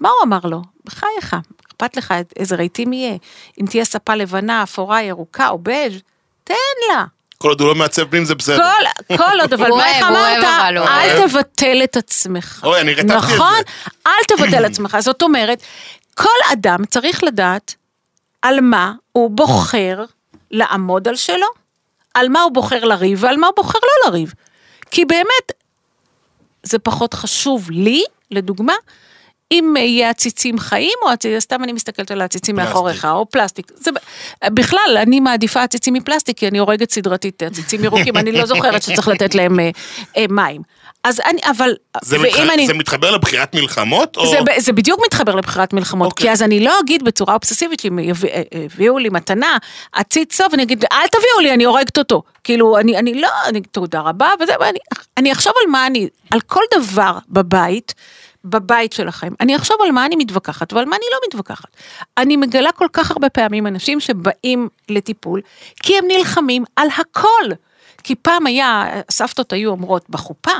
[0.00, 0.62] מה הוא אמר לו?
[0.84, 3.16] בחייך, אכפת לך איזה רהיטים יהיה?
[3.60, 6.00] אם תהיה ספה לבנה, אפורה, ירוקה או בז',
[6.44, 6.54] תן
[6.88, 7.04] לה.
[7.38, 8.58] כל עוד הוא לא מעצב פנים זה בסדר.
[9.08, 10.44] כל, כל עוד, אבל מה איך אמרת?
[10.44, 11.28] אל.
[11.28, 12.60] תבטל את עצמך.
[12.64, 13.34] אוי, אני רתקתי את זה.
[13.34, 13.54] נכון?
[14.06, 14.96] אל תבטל את עצמך.
[15.08, 15.62] זאת אומרת,
[16.14, 17.74] כל אדם צריך לדעת
[18.42, 20.04] על מה הוא בוחר
[20.50, 21.46] לעמוד על שלו,
[22.14, 24.32] על מה הוא בוחר לריב ועל מה הוא בוחר לא לריב.
[24.90, 25.52] כי באמת,
[26.62, 28.74] זה פחות חשוב לי, לדוגמה,
[29.54, 32.56] אם יהיה עציצים חיים, או עציצים, סתם אני מסתכלת על העציצים.
[32.56, 33.72] מאחוריך, או פלסטיק.
[33.74, 33.90] זה,
[34.44, 39.08] בכלל, אני מעדיפה עציצים מפלסטיק, כי אני הורגת סדרתית עציצים ירוקים, אני לא זוכרת שצריך
[39.08, 39.70] לתת להם אה,
[40.16, 40.62] אה, מים.
[41.04, 42.54] אז אני, אבל, זה, ואם מתח...
[42.54, 42.66] אני...
[42.66, 44.16] זה מתחבר לבחירת מלחמות?
[44.16, 44.26] או...
[44.26, 46.26] זה, זה בדיוק מתחבר לבחירת מלחמות, אוקיי.
[46.26, 48.42] כי אז אני לא אגיד בצורה אובססיבית שאם יביא- אה,
[48.74, 49.56] הביאו לי מתנה,
[49.92, 52.22] עציץ טוב, אני אגיד, אל תביאו לי, אני הורגת אותו.
[52.44, 54.78] כאילו, אני, אני לא, אני, תודה רבה, וזה, ואני,
[55.16, 57.94] אני אחשוב על מה אני, על כל דבר בבית,
[58.44, 61.76] בבית שלכם, אני אחשוב על מה אני מתווכחת ועל מה אני לא מתווכחת.
[62.18, 65.40] אני מגלה כל כך הרבה פעמים אנשים שבאים לטיפול,
[65.82, 67.44] כי הם נלחמים על הכל.
[68.02, 70.52] כי פעם היה, הסבתות היו אומרות, בחופה,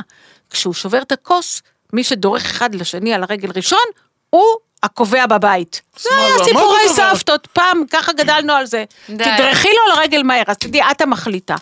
[0.49, 1.61] כשהוא שובר את הכוס,
[1.93, 3.85] מי שדורך אחד לשני על הרגל ראשון,
[4.29, 4.45] הוא
[4.83, 5.81] הקובע בבית.
[5.97, 7.01] זה שמאלה, היה סיפורי זה?
[7.15, 8.85] סבתות, פעם ככה גדלנו על זה.
[9.05, 11.55] תדרכי לו לרגל מהר, אז תדעי, את המחליטה.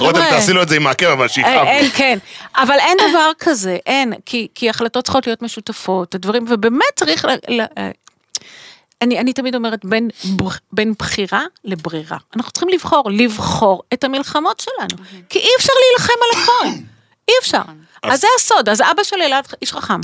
[0.00, 1.66] רותם, תעשי לו את זה עם העקב, אבל שיכאב.
[1.66, 2.18] אין, כן,
[2.56, 7.30] אבל אין דבר כזה, אין, כי, כי החלטות צריכות להיות משותפות, הדברים, ובאמת צריך, ל,
[7.48, 7.66] ל,
[9.02, 10.08] אני, אני תמיד אומרת, בין,
[10.72, 12.18] בין בחירה לברירה.
[12.36, 16.78] אנחנו צריכים לבחור, לבחור את המלחמות שלנו, כי אי אפשר להילחם על הכל,
[17.28, 17.62] אי אפשר.
[18.02, 20.00] אז זה הסוד, אז אבא של אלעד איש חכם.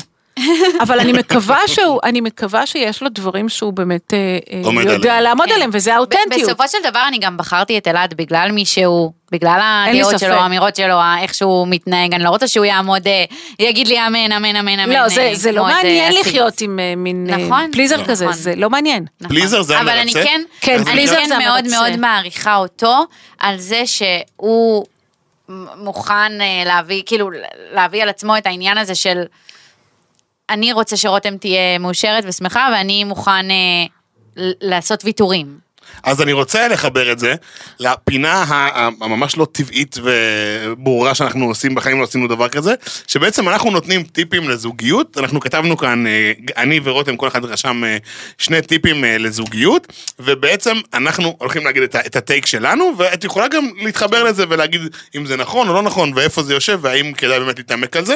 [0.81, 5.21] אבל אני מקווה שהוא, אני מקווה שיש לו דברים שהוא באמת אה, אה, יודע.
[5.21, 5.55] לעמוד כן.
[5.55, 6.43] עליהם, וזה האותנטיות.
[6.43, 10.19] בסופו של דבר אני גם בחרתי את אלעד בגלל מי שהוא, בגלל הדעות.
[10.19, 13.25] שלו, האמירות שלו, איך שהוא מתנהג, אני לא רוצה שהוא יעמוד, אה,
[13.59, 14.93] יגיד לי אמן, אמן, אמן, אמן.
[14.93, 16.15] לא, זה, זה לא מעניין.
[16.21, 18.09] לחיות עם מין נכון, פליזר נכון.
[18.09, 19.05] כזה, זה לא מעניין.
[19.21, 19.37] נכון.
[19.37, 20.21] פליזר זה אבל המרצה?
[20.21, 21.65] אני כן, כן, אני פליזר כן זה מאוד.
[21.71, 23.05] מאוד מעריכה אותו
[23.39, 24.85] על זה שהוא
[25.77, 26.33] מוכן
[26.67, 27.31] להביא, כאילו,
[27.73, 29.23] להביא על עצמו את העניין הזה של
[30.51, 33.87] אני רוצה שרותם תהיה מאושרת ושמחה ואני מוכן אה,
[34.61, 35.64] לעשות ויתורים.
[36.05, 37.35] אז אני רוצה לחבר את זה
[37.79, 38.45] לפינה
[39.01, 42.75] הממש לא טבעית וברורה שאנחנו עושים, בחיים לא עשינו דבר כזה,
[43.07, 47.97] שבעצם אנחנו נותנים טיפים לזוגיות, אנחנו כתבנו כאן, אה, אני ורותם, כל אחד רשם אה,
[48.39, 54.23] שני טיפים אה, לזוגיות, ובעצם אנחנו הולכים להגיד את הטייק שלנו, ואת יכולה גם להתחבר
[54.23, 54.81] לזה ולהגיד
[55.17, 58.15] אם זה נכון או לא נכון, ואיפה זה יושב, והאם כדאי באמת להתעמק על זה.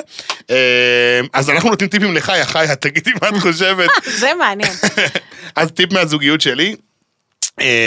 [1.32, 3.90] אז אנחנו נותנים טיפים לחיה, חיה, תגידי מה את חושבת.
[4.20, 4.72] זה מעניין.
[5.56, 6.76] אז טיפ מהזוגיות שלי,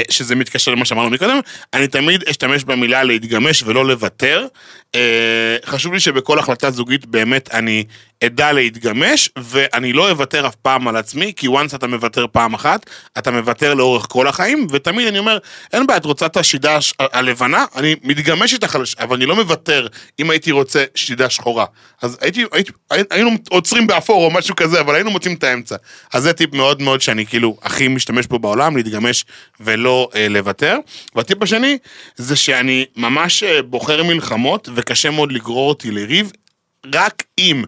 [0.10, 1.40] שזה מתקשר למה שאמרנו מקודם,
[1.74, 4.48] אני תמיד אשתמש במילה להתגמש ולא לוותר.
[4.96, 7.84] אה, חשוב לי שבכל החלטה זוגית באמת אני
[8.26, 12.90] אדע להתגמש, ואני לא אוותר אף פעם על עצמי, כי once אתה מוותר פעם אחת,
[13.18, 15.38] אתה מוותר לאורך כל החיים, ותמיד אני אומר,
[15.74, 19.88] אין בעיה, את רוצה את השידה הלבנה, אני מתגמש איתך, אבל אני לא מוותר
[20.20, 21.66] אם הייתי רוצה שידה שחורה.
[22.02, 22.72] אז הייתי, הייתי,
[23.10, 25.76] היינו עוצרים באפור או משהו כזה, אבל היינו מוצאים את האמצע.
[26.14, 29.26] אז זה טיפ מאוד מאוד שאני כאילו הכי משתמש בו בעולם, להתגמש
[29.60, 30.78] ולא אה, לוותר.
[31.16, 31.78] והטיפ השני,
[32.16, 36.32] זה שאני ממש אה, בוחר מלחמות, וקשה מאוד לגרור אותי לריב,
[36.94, 37.64] רק אם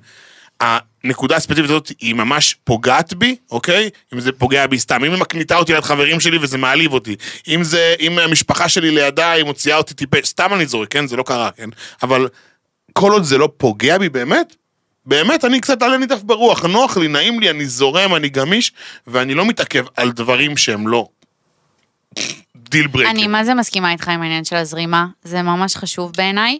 [0.63, 3.89] הנקודה הספציפית הזאת היא ממש פוגעת בי, אוקיי?
[4.13, 7.15] אם זה פוגע בי סתם, אם היא מקניטה אותי ליד חברים שלי וזה מעליב אותי,
[7.47, 11.07] אם זה, אם המשפחה שלי לידה היא מוציאה אותי טיפש, סתם אני זורק, כן?
[11.07, 11.69] זה לא קרה, כן?
[12.03, 12.27] אבל
[12.93, 14.55] כל עוד זה לא פוגע בי באמת,
[15.05, 18.71] באמת, אני קצת עלה נידף ברוח, נוח לי, נעים לי, אני זורם, אני גמיש,
[19.07, 21.07] ואני לא מתעכב על דברים שהם לא
[22.55, 23.09] deal breaker.
[23.09, 26.57] אני מה זה מסכימה איתך עם העניין של הזרימה, זה ממש חשוב בעיניי.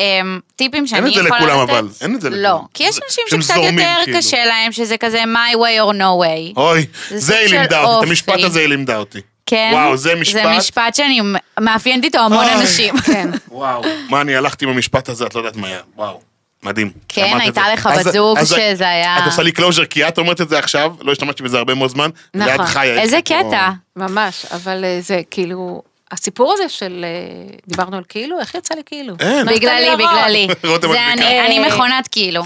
[0.00, 1.40] אמ, טיפים שאני את זה יכולה לתת...
[1.46, 1.88] לכולם, אבל.
[2.00, 2.42] אין את זה לכולם.
[2.42, 4.18] לא, כי יש זה- אנשים שקצת זורמים, יותר כאילו.
[4.18, 6.56] קשה להם, שזה כזה my way or no way.
[6.56, 8.08] אוי, זה זה היא לימדה אותי, את.
[8.08, 9.18] המשפט הזה היא לימדה אותי.
[9.46, 9.70] כן?
[9.74, 10.42] וואו, זה משפט.
[10.42, 11.20] זה משפט שאני
[11.60, 12.54] מאפיינת איתו המון אוי.
[12.54, 12.98] אנשים.
[13.06, 13.30] כן.
[13.48, 13.82] וואו.
[14.08, 15.80] מה, אני הלכתי עם המשפט הזה, את לא יודעת מה היה.
[15.96, 16.20] וואו.
[16.62, 16.90] מדהים.
[17.08, 17.72] כן, את הייתה זה.
[17.72, 20.92] לך בת זוג שזה היה- את עושה לי closure, כי את אומרת את זה עכשיו,
[21.00, 22.10] לא השתמשתי בזה הרבה מאוד זמן.
[22.34, 22.52] נכון.
[22.60, 23.00] ואת חיה.
[23.00, 23.18] איזה.
[23.24, 23.70] קטע.
[23.96, 28.82] ממש, אבל אה, זה כאילו, הסיפור הזה של, אה, דיברנו על כאילו, איך יצא לי
[28.86, 29.14] כאילו?
[29.20, 29.46] אין.
[29.46, 29.96] בגללי?
[29.96, 30.48] בגללי.
[30.92, 31.12] זה.
[31.12, 32.42] אני, אני מכונת כאילו.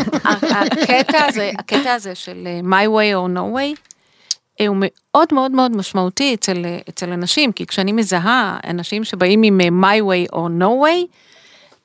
[0.24, 3.80] הקטע הזה, הקטע הזה של אה, my way or no way,
[4.60, 9.60] אה, הוא מאוד מאוד מאוד משמעותי אצל, אצל אנשים, כי כשאני מזהה אנשים שבאים עם
[9.84, 11.06] my way or no way,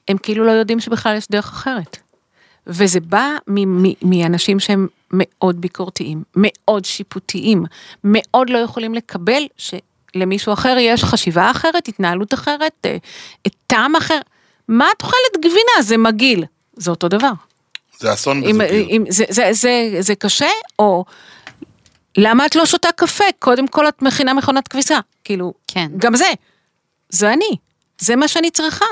[0.07, 1.97] הם כאילו לא יודעים שבכלל יש דרך אחרת.
[2.67, 7.63] וזה בא מ- מ- מאנשים שהם מאוד ביקורתיים, מאוד שיפוטיים,
[8.03, 9.43] מאוד לא יכולים לקבל
[10.13, 12.97] שלמישהו אחר יש חשיבה אחרת, התנהלות אחרת, אה,
[13.67, 14.19] טעם אחר.
[14.67, 15.81] מה את אוכלת גבינה?
[15.81, 16.45] זה מגעיל.
[16.73, 17.31] זה אותו דבר.
[17.99, 19.07] זה אסון בזוגיות.
[19.09, 20.49] זה, זה, זה, זה קשה,
[20.79, 21.05] או
[22.17, 23.23] למה את לא שותה קפה?
[23.39, 24.99] קודם כל את מכינה מכונת כביסה.
[25.23, 25.91] כאילו, כן.
[25.97, 26.29] גם זה.
[27.09, 27.57] זה אני.
[27.99, 28.85] זה מה שאני צריכה.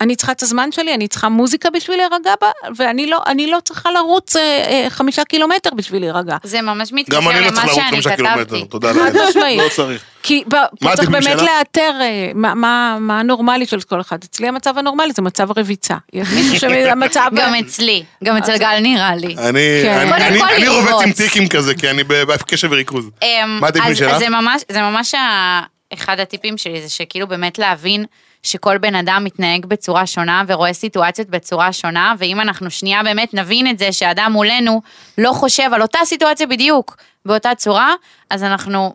[0.00, 3.58] אני צריכה את הזמן שלי, אני צריכה מוזיקה בשביל להירגע בה, ואני לא, אני לא
[3.64, 6.36] צריכה לרוץ אה, אה, חמישה קילומטר בשביל להירגע.
[6.44, 8.64] זה ממש מתקשר גם אני לא למה צריך לרוץ שאני חמישה קילומטר, כתבתי.
[8.64, 9.28] תודה חד לאל.
[9.28, 9.60] משמעית.
[9.62, 10.02] לא צריך.
[10.22, 11.26] כי ב- מה פה צריך באמת?
[11.42, 14.18] לאתר אה, מה, מה, מה הנורמלי של כל אחד.
[14.24, 15.96] אצלי המצב הנורמלי זה מצב רביצה.
[16.12, 17.30] יש מישהו שהמצב...
[17.40, 19.36] גם אצלי, גם אצל גל נראה לי.
[19.38, 19.98] אני- כן.
[19.98, 21.12] אני- קודם אני- כל אני רובץ עם.
[21.12, 23.10] טיקים כזה, כי אני בקשב וריכוז.
[23.22, 24.18] אמ, מה הטיפים שלך?
[24.18, 28.04] זה ממש, זה ממש ה- אחד הטיפים שלי, זה שכאילו באמת להבין
[28.42, 33.70] שכל בן אדם מתנהג בצורה שונה ורואה סיטואציות בצורה שונה, ואם אנחנו שנייה באמת נבין
[33.70, 34.82] את זה שאדם מולנו
[35.18, 37.94] לא חושב על אותה סיטואציה בדיוק באותה צורה,
[38.30, 38.94] אז אנחנו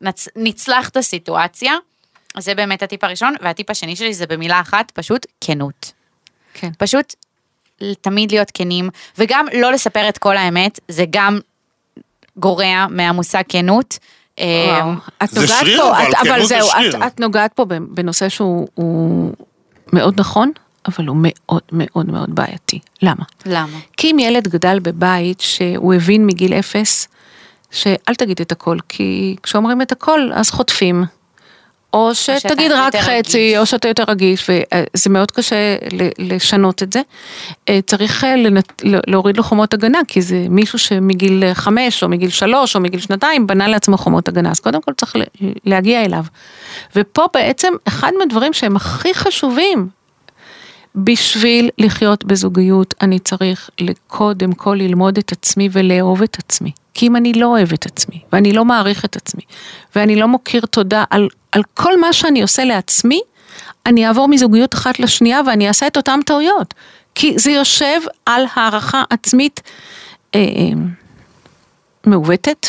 [0.00, 1.74] נצ, נצלח את הסיטואציה.
[2.38, 5.92] זה באמת הטיפ הראשון, והטיפ השני שלי זה במילה אחת, פשוט כנות.
[6.54, 6.70] כן.
[6.78, 7.14] פשוט
[8.00, 11.38] תמיד להיות כנים, וגם לא לספר את כל האמת, זה גם
[12.36, 13.98] גורע מהמושג כנות.
[14.38, 16.96] אה, את זה נוגעת שריר, פה, אבל, את, אבל כנות זה זהו, שריר.
[16.96, 19.32] את, את נוגעת פה בנושא שהוא הוא
[19.92, 20.52] מאוד נכון,
[20.88, 22.78] אבל הוא מאוד מאוד מאוד בעייתי.
[23.02, 23.24] למה?
[23.46, 23.78] למה?
[23.96, 27.08] כי אם ילד גדל בבית שהוא הבין מגיל אפס,
[27.70, 31.04] שאל תגיד את הכל, כי כשאומרים את הכל אז חוטפים.
[31.92, 33.58] או שתגיד רק חצי, רגיש.
[33.58, 35.76] או שאתה יותר רגיש, וזה מאוד קשה
[36.18, 37.00] לשנות את זה.
[37.68, 42.08] אה, צריך אה, לנ- להוריד לו חומות הגנה, כי זה מישהו שמגיל אה, חמש, או
[42.08, 45.16] מגיל שלוש, או מגיל שנתיים, בנה לעצמו חומות הגנה, אז קודם כל צריך
[45.64, 46.24] להגיע אליו.
[46.96, 49.88] ופה בעצם אחד מהדברים שהם הכי חשובים
[50.94, 53.70] בשביל לחיות בזוגיות אני צריך
[54.06, 56.70] קודם כל ללמוד את עצמי ולאהוב את עצמי.
[56.94, 59.42] כי אם אני לא אוהב את עצמי, ואני לא מעריך את עצמי,
[59.96, 63.20] ואני לא מוקיר תודה על, על כל מה שאני עושה לעצמי,
[63.86, 66.74] אני אעבור מזוגיות אחת לשנייה ואני אעשה את אותן טעויות.
[67.14, 69.60] כי זה יושב על הערכה עצמית
[70.34, 70.40] אה,
[72.06, 72.66] מעוותת,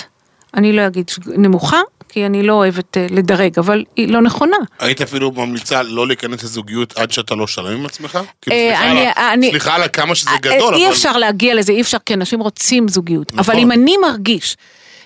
[0.53, 4.57] אני לא אגיד נמוכה, כי אני לא אוהבת אה, לדרג, אבל היא לא נכונה.
[4.79, 8.19] היית אפילו ממליצה לא להיכנס לזוגיות עד שאתה לא שלם עם עצמך?
[8.41, 10.93] כאילו, אה, סליחה על אני- ה- אני- סליחה על כמה שזה אה, גדול, אי אבל...
[10.93, 13.33] אפשר להגיע לזה, אי אפשר, כי אנשים רוצים זוגיות.
[13.33, 13.39] נכון.
[13.55, 14.57] אבל אם אני מרגיש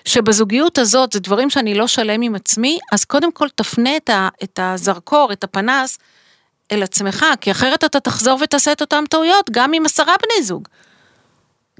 [0.04, 4.28] שבזוגיות הזאת זה דברים שאני לא שלם עם עצמי, אז קודם כל תפנה את, ה,
[4.42, 5.98] את הזרקור, את הפנס,
[6.72, 10.68] אל עצמך, כי אחרת אתה תחזור ותעשה את אותן טעויות, גם עם עשרה בני זוג.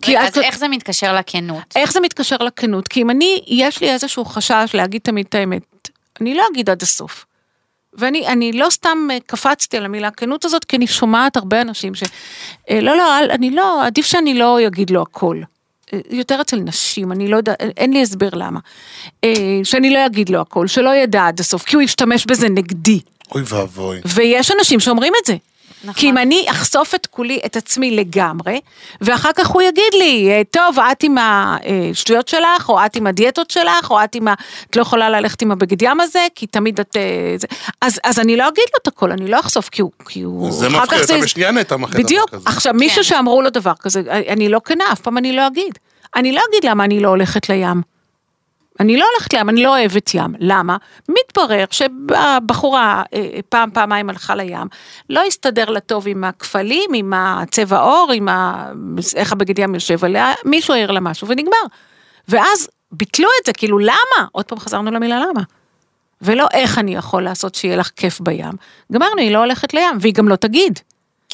[0.03, 1.63] כי רגע, את- אז איך זה מתקשר לכנות?
[1.77, 2.89] איך זה מתקשר לכנות?
[2.89, 5.89] כי אם אני, יש לי איזשהו חשש להגיד תמיד את האמת,
[6.21, 7.25] אני לא אגיד עד הסוף.
[7.99, 11.95] ואני אני לא סתם אה, קפצתי על המילה כנות הזאת, כי אני שומעת הרבה אנשים
[11.95, 12.03] ש...
[12.71, 15.41] אה, לא, לא, אני לא, עדיף שאני לא אגיד לו הכל.
[16.11, 18.61] יותר אצל נשים, אני לא יודעת, אין לי הסבר למה.
[19.25, 23.01] אה, שאני לא אגיד לו הכל, שלא ידע עד הסוף, כי הוא ישתמש בזה נגדי.
[23.35, 24.01] אוי ואבוי.
[24.05, 25.37] ויש אנשים שאומרים את זה.
[25.85, 25.95] נכון.
[25.95, 28.61] כי אם אני אחשוף את כולי, את עצמי לגמרי,
[29.01, 33.51] ואחר כך הוא יגיד לי, אה, טוב, את עם השטויות שלך, או את עם הדיאטות
[33.51, 34.35] שלך, או את עם ה...
[34.71, 36.97] את לא יכולה ללכת עם הבגד ים הזה, כי תמיד את...
[36.97, 37.47] אה, זה.
[37.81, 39.91] אז, אז אני לא אגיד לו את הכל, אני לא אחשוף, כי הוא...
[40.09, 42.31] כי הוא זה מפחיד, אתה בשנייה נהייתה מהחדר בדיוק.
[42.31, 42.51] כזה.
[42.51, 42.79] עכשיו, כן.
[42.79, 45.79] מישהו שאמרו לו דבר כזה, אני לא כנה, אף פעם אני לא אגיד.
[46.17, 47.94] אני לא אגיד למה אני לא הולכת לים.
[48.81, 50.35] אני לא הולכת לים, אני לא אוהבת ים.
[50.39, 50.77] למה?
[51.09, 54.67] מתברר שבחורה אה, פעם, פעמיים הלכה לים,
[55.11, 58.71] לא הסתדר לה טוב עם הכפלים, עם הצבע עור, עם ה...
[59.17, 61.65] איך הבגד ים יושב עליה, מישהו העיר לה משהו ונגמר.
[62.29, 64.27] ואז ביטלו את זה, כאילו למה?
[64.33, 65.43] עוד פעם חזרנו למילה למה.
[66.23, 68.53] ולא איך אני יכול לעשות שיהיה לך כיף בים.
[68.93, 70.79] גמרנו, היא לא הולכת לים, והיא גם לא תגיד.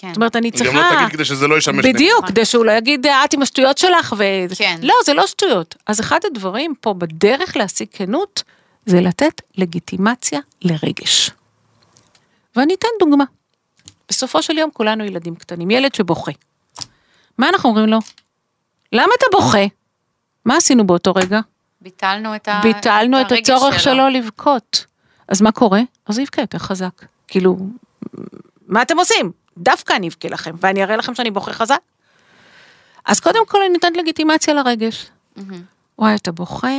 [0.00, 0.08] כן.
[0.08, 0.70] זאת אומרת, אני היא צריכה...
[0.70, 1.94] גם לא תגיד כדי שזה לא ישמש נגדך.
[1.94, 4.24] בדיוק, כדי שהוא לא יגיד, את עם השטויות שלך, ו...
[4.56, 4.78] כן.
[4.82, 5.76] לא, זה לא שטויות.
[5.86, 8.42] אז אחד הדברים פה בדרך להשיג כנות,
[8.86, 11.30] זה לתת לגיטימציה לרגש.
[12.56, 13.24] ואני אתן דוגמה.
[14.08, 16.32] בסופו של יום כולנו ילדים קטנים, ילד שבוכה.
[17.38, 17.98] מה אנחנו אומרים לו?
[18.92, 19.64] למה אתה בוכה?
[20.44, 21.40] מה עשינו באותו רגע?
[21.80, 22.60] ביטלנו את ה...
[22.62, 24.84] ביטלנו את הרגש הצורך שלו לבכות.
[25.28, 25.80] אז מה קורה?
[26.06, 27.04] אז הוא יבכה יותר חזק.
[27.28, 27.56] כאילו,
[28.66, 29.32] מה אתם עושים?
[29.60, 31.80] דווקא אני אבכה לכם, ואני אראה לכם שאני בוכה חזק.
[33.04, 35.06] אז קודם כל אני נותנת לגיטימציה לרגש.
[35.98, 36.78] וואי, אתה בוכה?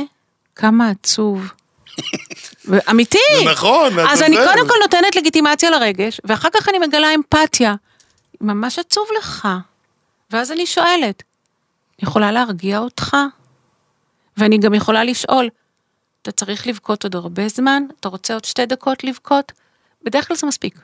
[0.56, 1.52] כמה עצוב.
[2.90, 3.18] אמיתי.
[3.44, 4.46] זה נכון, אז אני זה.
[4.52, 7.74] קודם כל נותנת לגיטימציה לרגש, ואחר כך אני מגלה אמפתיה.
[8.40, 9.48] ממש עצוב לך.
[10.30, 11.22] ואז אני שואלת,
[11.98, 13.16] אני יכולה להרגיע אותך?
[14.36, 15.48] ואני גם יכולה לשאול,
[16.22, 17.82] אתה צריך לבכות עוד הרבה זמן?
[18.00, 19.52] אתה רוצה עוד שתי דקות לבכות?
[20.02, 20.78] בדרך כלל זה מספיק.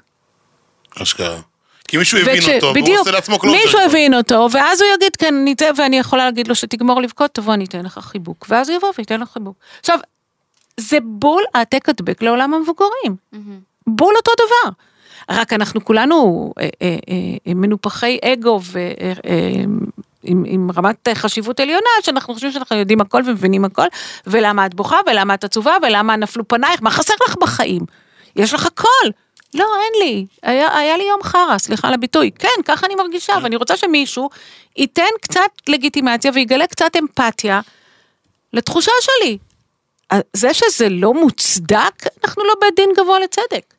[1.03, 1.41] אשכרה.
[1.88, 3.57] כי מישהו הבין וכש- אותו, והוא בדיוק, עושה לעצמו כלום.
[3.57, 7.35] מישהו הבין אותו, ואז הוא יגיד, כן, אני אתן, ואני יכולה להגיד לו שתגמור לבכות,
[7.35, 8.46] תבוא, אני אתן לך חיבוק.
[8.48, 9.57] ואז הוא יבוא וייתן לך חיבוק.
[9.81, 9.98] עכשיו,
[10.81, 13.16] זה בול העתק הדבק לעולם המבוגרים.
[13.87, 14.70] בול אותו דבר.
[15.31, 16.96] רק אנחנו כולנו אה, אה,
[17.48, 23.87] אה, מנופחי אגו ועם עם רמת חשיבות עליונה, שאנחנו חושבים שאנחנו יודעים הכל ומבינים הכל,
[24.27, 27.83] ולמה את בוכה, ולמה את עצובה, ולמה נפלו פנייך, מה חסר לך בחיים?
[28.37, 29.09] יש לך הכל.
[29.55, 30.27] לא, אין לי.
[30.43, 32.31] היה, היה לי יום חרא, סליחה על הביטוי.
[32.39, 34.31] כן, ככה אני מרגישה, ואני רוצה שמישהו
[34.77, 37.61] ייתן קצת לגיטימציה ויגלה קצת אמפתיה
[38.53, 39.39] לתחושה שלי.
[40.33, 43.75] זה שזה לא מוצדק, אנחנו לא בית דין גבוה לצדק.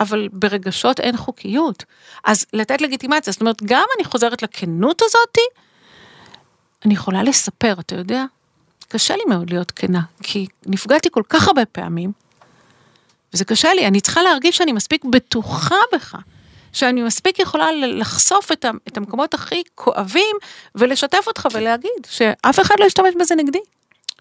[0.00, 1.84] אבל ברגשות אין חוקיות.
[2.24, 5.40] אז לתת לגיטימציה, זאת אומרת, גם אני חוזרת לכנות הזאתי,
[6.84, 8.24] אני יכולה לספר, אתה יודע?
[8.88, 12.12] קשה לי מאוד להיות כנה, כי נפגעתי כל כך הרבה פעמים,
[13.34, 16.14] וזה קשה לי, אני צריכה להרגיש שאני מספיק בטוחה בך,
[16.72, 20.36] שאני מספיק יכולה לחשוף את, את המקומות הכי כואבים,
[20.74, 23.58] ולשתף אותך ולהגיד שאף אחד לא ישתמש בזה נגדי.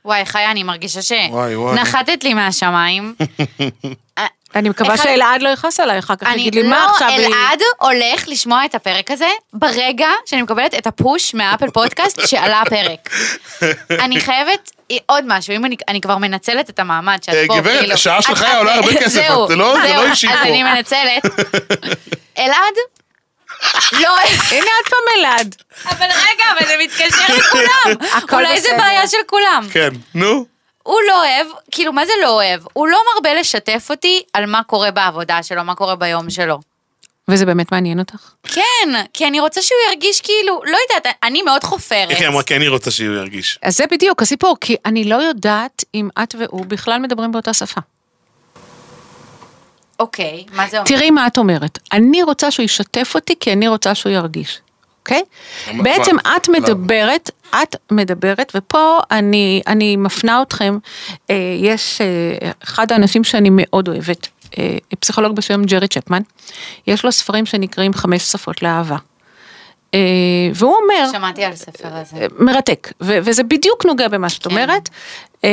[0.05, 1.01] וואי, חיה, אני מרגישה.
[1.01, 3.15] שנחתת לי מהשמיים.
[4.55, 7.07] אני מקווה אחד- שאלעד לא יכעס עליי אחר כך, אני יגיד לי לא, מה עכשיו...
[7.07, 12.61] היא-" אלעד הולך לשמוע את הפרק הזה ברגע שאני מקבלת את הפוש מהאפל פודקאסט שעלה
[12.61, 13.09] הפרק.
[14.05, 14.71] אני חייבת
[15.05, 18.21] עוד משהו, אם אני, אני כבר מנצלת את המעמד שאת אה, פה, גברת, כאילו- השעה
[18.21, 20.41] שלך עולה הרבה כסף, זהו, זה לא- זה לא אישי אז פה.
[20.41, 21.25] אני מנצלת.
[22.39, 22.73] אלעד?
[23.91, 24.15] לא,
[24.51, 25.55] הנה עוד פעם אלעד.
[25.85, 28.07] אבל רגע, אבל זה מתקשר לכולם.
[28.33, 28.69] אולי זה.
[28.77, 29.63] בעיה של כולם.
[29.71, 30.45] כן, נו.
[30.87, 32.61] הוא לא אוהב, כאילו, מה זה לא אוהב?
[32.73, 36.59] הוא לא מרבה לשתף אותי על מה קורה בעבודה שלו, מה קורה ביום שלו.
[37.27, 38.31] וזה באמת מעניין אותך?
[38.43, 42.09] כן, כי אני רוצה שהוא ירגיש כאילו, לא יודעת, אני מאוד חופרת.
[42.09, 43.59] איך היא אמרה, כי אני רוצה שהוא ירגיש.
[43.61, 47.81] אז זה בדיוק הסיפור, כי אני לא יודעת אם את והוא בכלל מדברים באותה שפה.
[49.99, 50.87] אוקיי, מה זה אומר?
[50.89, 51.79] תראי מה את אומרת.
[51.91, 54.59] אני רוצה שהוא ישתף אותי כי אני רוצה שהוא ירגיש,
[55.07, 55.23] אוקיי?
[55.83, 57.29] בעצם מה- את מדברת,
[57.63, 60.77] את מדברת, ופה אני, אני מפנה אתכם,
[61.29, 64.27] אה, יש אה, אחד האנשים שאני מאוד אוהבת,
[64.57, 66.21] אה, פסיכולוג בשם ג'רי צ'פמן,
[66.87, 68.97] יש לו ספרים שנקראים חמש שפות לאהבה.
[69.93, 69.99] אה,
[70.53, 72.27] והוא אומר, שמעתי על הספר הזה.
[72.39, 74.49] מרתק, ו- וזה בדיוק נוגע במה שאת כן.
[74.49, 74.89] אומרת.
[75.43, 75.49] אה,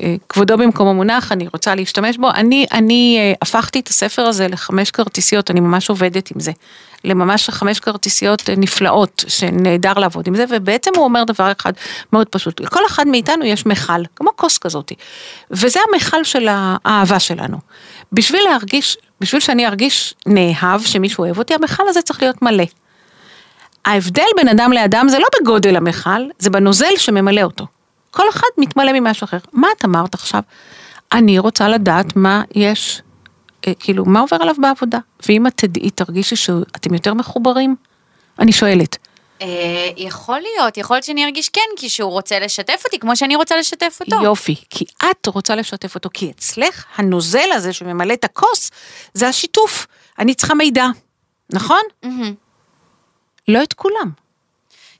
[0.00, 2.30] אה, כבודו במקומו מונח, אני רוצה להשתמש בו.
[2.30, 6.52] אני, אני אה, הפכתי את הספר הזה לחמש כרטיסיות, אני ממש עובדת עם זה.
[7.04, 11.72] לממש חמש כרטיסיות אה, נפלאות, שנהדר לעבוד עם זה, ובעצם הוא אומר דבר אחד
[12.12, 12.60] מאוד פשוט.
[12.60, 14.92] לכל אחד מאיתנו יש מכל, כמו כוס כזאת,
[15.50, 17.58] וזה המכל של האהבה שלנו.
[18.12, 22.64] בשביל להרגיש, בשביל שאני ארגיש נאהב, שמישהו אוהב אותי, המכל הזה צריך להיות מלא.
[23.84, 27.66] ההבדל בין אדם לאדם זה לא בגודל המכל, זה בנוזל שממלא אותו.
[28.10, 29.38] כל אחד מתמלא ממשהו אחר.
[29.52, 30.42] מה את אמרת עכשיו?
[31.12, 33.02] אני רוצה לדעת מה יש,
[33.66, 34.98] אה, כאילו, מה עובר עליו בעבודה.
[35.28, 37.76] ואם את תדעי, תרגישי שאתם יותר מחוברים?
[38.38, 38.98] אני שואלת.
[39.42, 43.36] אה, יכול להיות, יכול להיות שאני ארגיש כן, כי שהוא רוצה לשתף אותי, כמו שאני
[43.36, 44.22] רוצה לשתף אותו.
[44.22, 48.70] יופי, כי את רוצה לשתף אותו, כי אצלך הנוזל הזה שממלא את הכוס,
[49.14, 49.86] זה השיתוף.
[50.18, 50.86] אני צריכה מידע,
[51.52, 51.80] נכון?
[52.02, 52.34] מהמם.
[53.48, 54.10] לא את כולם.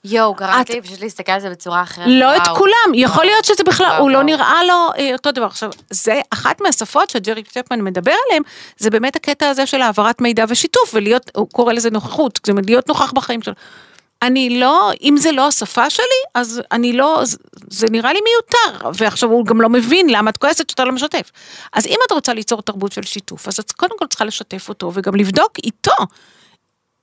[0.03, 2.05] יואו, גרמת את- לי פשוט להסתכל על זה בצורה אחרת.
[2.09, 2.55] לא את וואו.
[2.57, 3.25] כולם, יכול וואו.
[3.27, 4.25] להיות שזה בכלל, וואו, הוא לא וואו.
[4.25, 5.45] נראה לו אה, אותו דבר.
[5.45, 8.43] עכשיו, זה אחת מהשפות שג'רי צ'פמן מדבר עליהן,
[8.77, 12.87] זה באמת הקטע הזה של העברת מידע ושיתוף, ולהיות, הוא קורא לזה נוכחות, זה להיות
[12.87, 13.53] נוכח בחיים שלו.
[14.21, 17.37] אני לא, אם זה לא השפה שלי, אז אני לא, זה-
[17.69, 21.31] זה נראה לי מיותר, ועכשיו הוא גם לא מבין למה את כועסת שאתה לא משתף.
[21.73, 24.91] אז אם את רוצה ליצור תרבות של שיתוף, אז את קודם כל צריכה לשתף אותו,
[24.93, 25.91] וגם לבדוק איתו.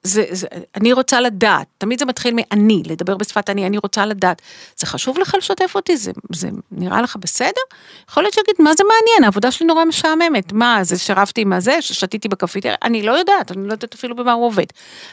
[0.02, 4.42] זה, זה, אני רוצה לדעת, תמיד זה מתחיל מאני, לדבר בשפת אני, אני רוצה לדעת.
[4.76, 5.96] זה חשוב לך לשתף אותי?
[5.96, 7.60] זה, זה נראה לך בסדר?
[8.08, 10.52] יכול להיות שיגיד, מה זה מעניין, העבודה שלי נורא משעממת.
[10.52, 12.74] מה, זה שרבתי עם הזה, ששתיתי בקפיטריה?
[12.82, 14.66] אני לא יודעת, אני לא יודעת אפילו במה הוא עובד.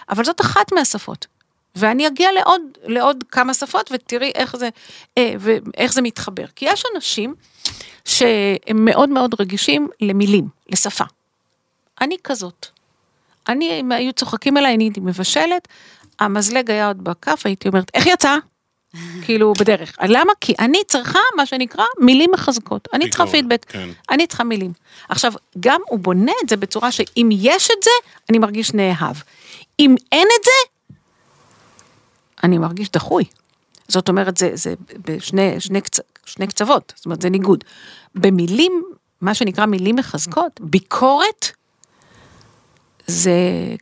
[0.10, 1.28] אבל זאת אחת מהשפות.
[1.76, 4.70] ואני אגיע לעוד, לעוד כמה שפות ותראי איך זה,
[5.18, 6.46] אה, ואיך זה מתחבר.
[6.56, 7.36] כי יש אנשים
[8.06, 11.04] שהם מאוד מאוד רגישים למילים, לשפה.
[12.02, 12.79] אני כזאת.
[13.50, 15.68] אני, אם היו צוחקים עליי, אני הייתי מבשלת,
[16.20, 18.38] המזלג היה עוד בכף, הייתי אומרת, איך יצא?
[19.26, 19.96] כאילו, בדרך.
[20.08, 20.34] למה?
[20.42, 22.88] כי אני צריכה, מה שנקרא, מילים מחזקות.
[22.94, 23.66] אני צריכה פידבק.
[23.68, 23.90] כן.
[24.10, 24.74] אני צריכה מילים.
[25.10, 27.92] עכשיו, גם הוא בונה את זה בצורה שאם יש את זה,
[28.30, 29.16] אני מרגיש נאהב.
[29.80, 30.96] אם אין את זה,
[32.44, 33.24] אני מרגיש דחוי.
[33.88, 34.74] זאת אומרת, זה, זה
[35.08, 37.64] בשני שני, קצ, שני קצוות, זאת אומרת, זה ניגוד.
[38.16, 38.84] במילים,
[39.22, 41.52] מה שנקרא מילים מחזקות, ביקורת,
[43.10, 43.32] זה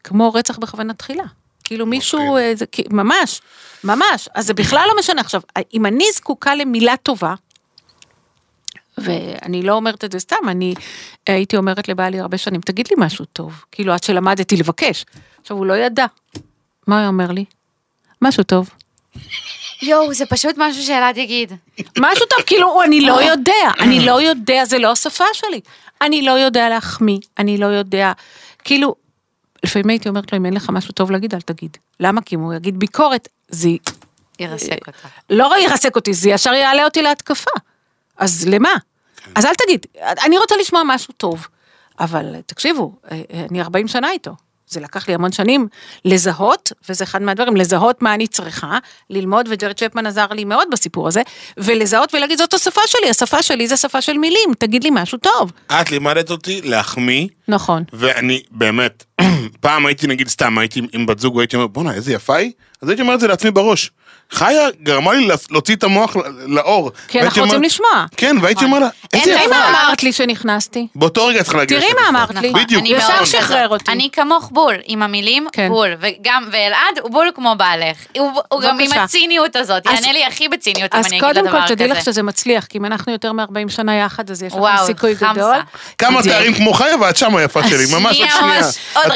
[0.03, 1.23] כמו רצח בכוונה תחילה.
[1.63, 3.41] כאילו מישהו, אה, זה, ממש,
[3.83, 5.21] ממש, אז זה בכלל לא משנה.
[5.21, 5.41] עכשיו,
[5.73, 7.33] אם אני זקוקה למילה טובה,
[8.97, 10.73] ואני לא אומרת את זה סתם, אני
[11.27, 15.05] הייתי אומרת לבעלי הרבה שנים, תגיד לי משהו טוב, כאילו עד שלמדתי לבקש.
[15.41, 16.05] עכשיו, הוא לא ידע.
[16.87, 17.45] מה הוא אומר לי?
[18.21, 18.69] משהו טוב.
[19.81, 21.53] יואו, זה פשוט משהו שאלעד יגיד.
[21.97, 25.61] משהו טוב, כאילו, אני לא יודע, אני לא יודע, זה לא השפה שלי.
[26.01, 28.11] אני לא יודע להחמיא, אני לא יודע,
[28.63, 28.95] כאילו,
[29.63, 31.77] לפעמים הייתי אומרת לו, אם אין לך משהו טוב להגיד, אל תגיד.
[31.99, 32.21] למה?
[32.21, 33.69] כי אם הוא יגיד ביקורת, זה
[34.39, 35.07] ירסק אותה.
[35.29, 37.51] לא ירסק אותי, זה ישר יעלה אותי להתקפה.
[38.17, 38.69] אז למה?
[39.35, 39.85] אז אל תגיד,
[40.25, 41.47] אני רוצה לשמוע משהו טוב.
[41.99, 44.35] אבל תקשיבו, אה, אני 40 שנה איתו.
[44.67, 45.67] זה לקח לי המון שנים
[46.05, 48.77] לזהות, וזה אחד מהדברים, לזהות מה אני צריכה,
[49.09, 51.21] ללמוד, וג'רד צ'פמן עזר לי מאוד בסיפור הזה,
[51.57, 55.51] ולזהות ולהגיד, זאת השפה שלי, השפה שלי זה שפה של מילים, תגיד לי משהו טוב.
[55.67, 57.83] את לימדת אותי להחמיא, נכון.
[57.93, 59.03] ואני באמת,
[59.59, 62.51] פעם הייתי נגיד סתם, הייתי עם בת זוג והייתי אומר, בואנה, איזה יפה היא,
[62.81, 63.91] אז הייתי אומר את זה לעצמי בראש.
[64.31, 66.15] חיה גרמה לי להוציא את המוח
[66.45, 66.91] לאור.
[67.07, 68.05] כי והייתי אנחנו רוצים לשמוע.
[68.17, 69.55] כן, והייתי אומר לה, איזה אין תראי יפה.
[69.55, 70.87] מה אמרת לי שנכנסתי.
[70.95, 71.79] באותו רגע צריכה להגיד.
[71.79, 72.09] תראי לך מה.
[72.09, 72.53] אמרת לי.
[72.53, 72.81] בדיוק.
[72.81, 73.67] אני ישר מאוד שחרר.
[73.69, 73.91] אותי.
[73.91, 75.69] אני כמוך בול, עם המילים כן.
[75.69, 77.97] בול, וגם, ואלעד הוא בול כמו בעלך.
[78.49, 78.91] הוא גם עם.
[78.93, 81.67] הציניות הזאת, אז- יענה לי הכי בציניות אם אז אני אגיד לו קודם דבר כל,
[81.75, 82.11] תדעי לך כזה.
[82.11, 85.13] שזה מצליח, כי אם אנחנו יותר מ-40 שנה יחד, אז יש לנו סיכוי.
[85.15, 85.55] גדול.
[85.97, 88.59] כמה תארים כמו חיה ואת שם היפה שלי, ממש עוד שנייה,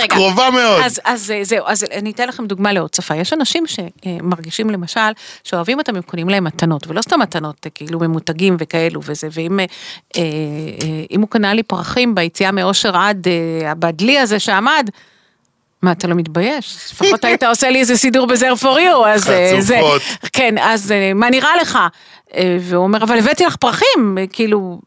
[0.04, 0.10] את.
[0.10, 0.82] קרובה מאוד.
[0.86, 3.16] אז, אז אה, זהו, אז אני אתן לכם דוגמה לעוד שפה.
[3.16, 5.01] יש אנשים שמרגישים למשל,
[5.44, 9.60] שאוהבים אותם, הם קונים להם מתנות, ולא סתם מתנות, אה, כאילו ממותגים וכאלו וזה, ואם
[9.60, 9.66] אה,
[10.18, 14.90] אה, אה, אם הוא קנה לי פרחים ביציאה מאושר עד אה, הבדלי הזה שעמד,
[15.82, 16.92] מה, אתה לא מתבייש?
[16.92, 20.02] לפחות היית עושה לי איזה סידור בזר פור יו, אז אה, זה, חצופות.
[20.34, 21.80] כן, אז מה נראה לך?
[22.60, 24.80] והוא אומר, אבל הבאתי לך פרחים, כאילו,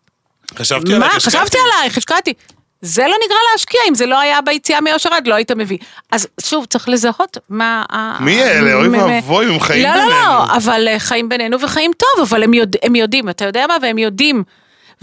[0.58, 1.06] חשבתי מה?
[1.06, 1.58] עלייך, חשבתי השקעתי.
[1.78, 2.34] עלייך, השקעתי.
[2.84, 5.78] זה לא נגרע להשקיע, אם זה לא היה ביציאה מאושר עד, לא היית מביא.
[6.12, 7.84] אז שוב, צריך לזהות מה...
[8.20, 8.74] מי אלה?
[8.74, 10.14] אוי ואבוי, הם חיים לא, לא, בינינו.
[10.14, 13.76] לא, אבל אה, חיים בינינו וחיים טוב, אבל הם, יודע, הם יודעים, אתה יודע מה?
[13.82, 14.42] והם יודעים.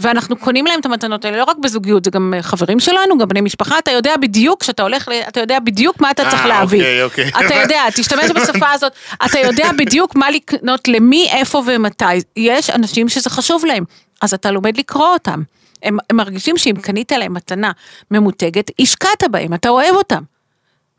[0.00, 3.28] ואנחנו קונים להם את המתנות האלה, לא רק בזוגיות, זה גם אה, חברים שלנו, גם
[3.28, 6.78] בני משפחה, אתה יודע בדיוק, כשאתה הולך, אתה יודע בדיוק מה אתה צריך אה, להביא.
[6.78, 7.46] אוקיי, אוקיי.
[7.46, 8.92] אתה יודע, תשתמש בשפה הזאת,
[9.24, 12.04] אתה יודע בדיוק מה לקנות למי, איפה ומתי.
[12.36, 13.84] יש אנשים שזה חשוב להם,
[14.20, 15.42] אז אתה לומד לקרוא אותם.
[15.82, 17.72] הם, הם מרגישים שאם קנית להם מתנה
[18.10, 20.22] ממותגת, השקעת בהם, אתה אוהב אותם.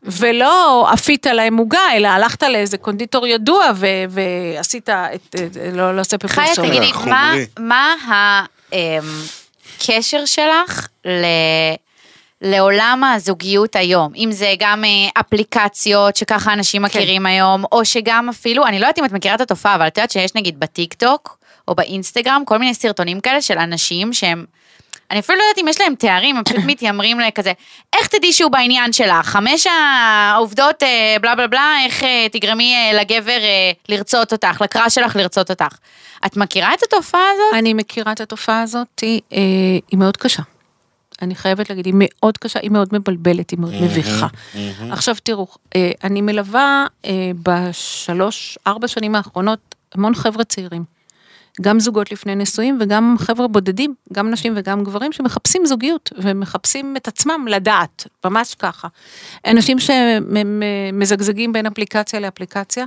[0.02, 5.34] ולא עפית להם עוגה, אלא הלכת לאיזה קונדיטור ידוע ו- ועשית את,
[5.72, 6.54] לא, לא עושה פה חיה.
[6.54, 6.92] תגידי.
[7.06, 7.94] מה, מה
[9.78, 11.24] הקשר שלך ל...
[12.40, 18.66] לעולם הזוגיות היום, אם זה גם אה, אפליקציות שככה אנשים מכירים היום, או שגם אפילו,
[18.66, 21.38] אני לא יודעת אם את מכירה את התופעה, אבל את יודעת שיש נגיד בטיק טוק
[21.68, 24.44] או באינסטגרם כל מיני סרטונים כאלה של אנשים שהם,
[25.10, 27.52] אני אפילו לא יודעת אם יש להם תארים, הם פשוט מתיימרים לכזה,
[27.92, 29.26] איך תדעי שהוא בעניין שלך?
[29.26, 34.88] חמש העובדות אה, בלה בלה בלה, איך אה, תגרמי אה, לגבר אה, לרצות אותך, לקרא
[34.88, 35.76] שלך לרצות אותך.
[36.26, 37.58] את מכירה את התופעה הזאת?
[37.58, 39.38] אני מכירה את התופעה הזאת, היא, אה,
[39.90, 40.42] היא מאוד קשה.
[41.22, 44.26] אני חייבת להגיד, היא מאוד קשה, היא מאוד מבלבלת, היא מאוד מביכה.
[44.90, 45.46] עכשיו תראו,
[45.76, 50.93] אה, אני מלווה אה, בשלוש, ארבע שנים האחרונות המון חבר'ה צעירים.
[51.60, 57.08] גם זוגות לפני נישואים וגם חבר'ה בודדים, גם נשים וגם גברים שמחפשים זוגיות ומחפשים את
[57.08, 58.88] עצמם לדעת, ממש ככה.
[59.46, 62.84] אנשים שמזגזגים בין אפליקציה לאפליקציה,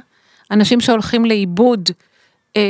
[0.52, 1.90] אנשים שהולכים לאיבוד
[2.58, 2.62] אה,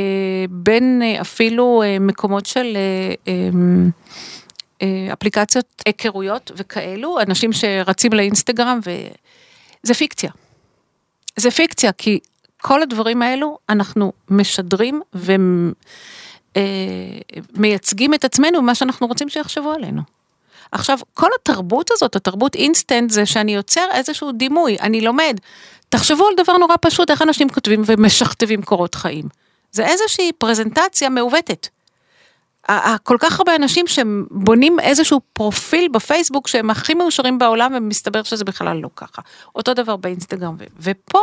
[0.50, 3.48] בין אה, אפילו אה, מקומות של אה, אה,
[4.82, 10.30] אה, אפליקציות היכרויות וכאלו, אנשים שרצים לאינסטגרם וזה פיקציה.
[11.36, 12.18] זה פיקציה, כי
[12.62, 15.00] כל הדברים האלו אנחנו משדרים
[17.54, 20.02] ומייצגים את עצמנו במה שאנחנו רוצים שיחשבו עלינו.
[20.72, 25.40] עכשיו, כל התרבות הזאת, התרבות אינסטנט, זה שאני יוצר איזשהו דימוי, אני לומד.
[25.88, 29.28] תחשבו על דבר נורא פשוט, איך אנשים כותבים ומשכתבים קורות חיים.
[29.72, 31.68] זה איזושהי פרזנטציה מעוותת.
[33.02, 38.76] כל כך הרבה אנשים שבונים איזשהו פרופיל בפייסבוק שהם הכי מאושרים בעולם ומסתבר שזה בכלל
[38.76, 39.22] לא ככה.
[39.54, 40.56] אותו דבר באינסטגרם.
[40.80, 41.20] ופה,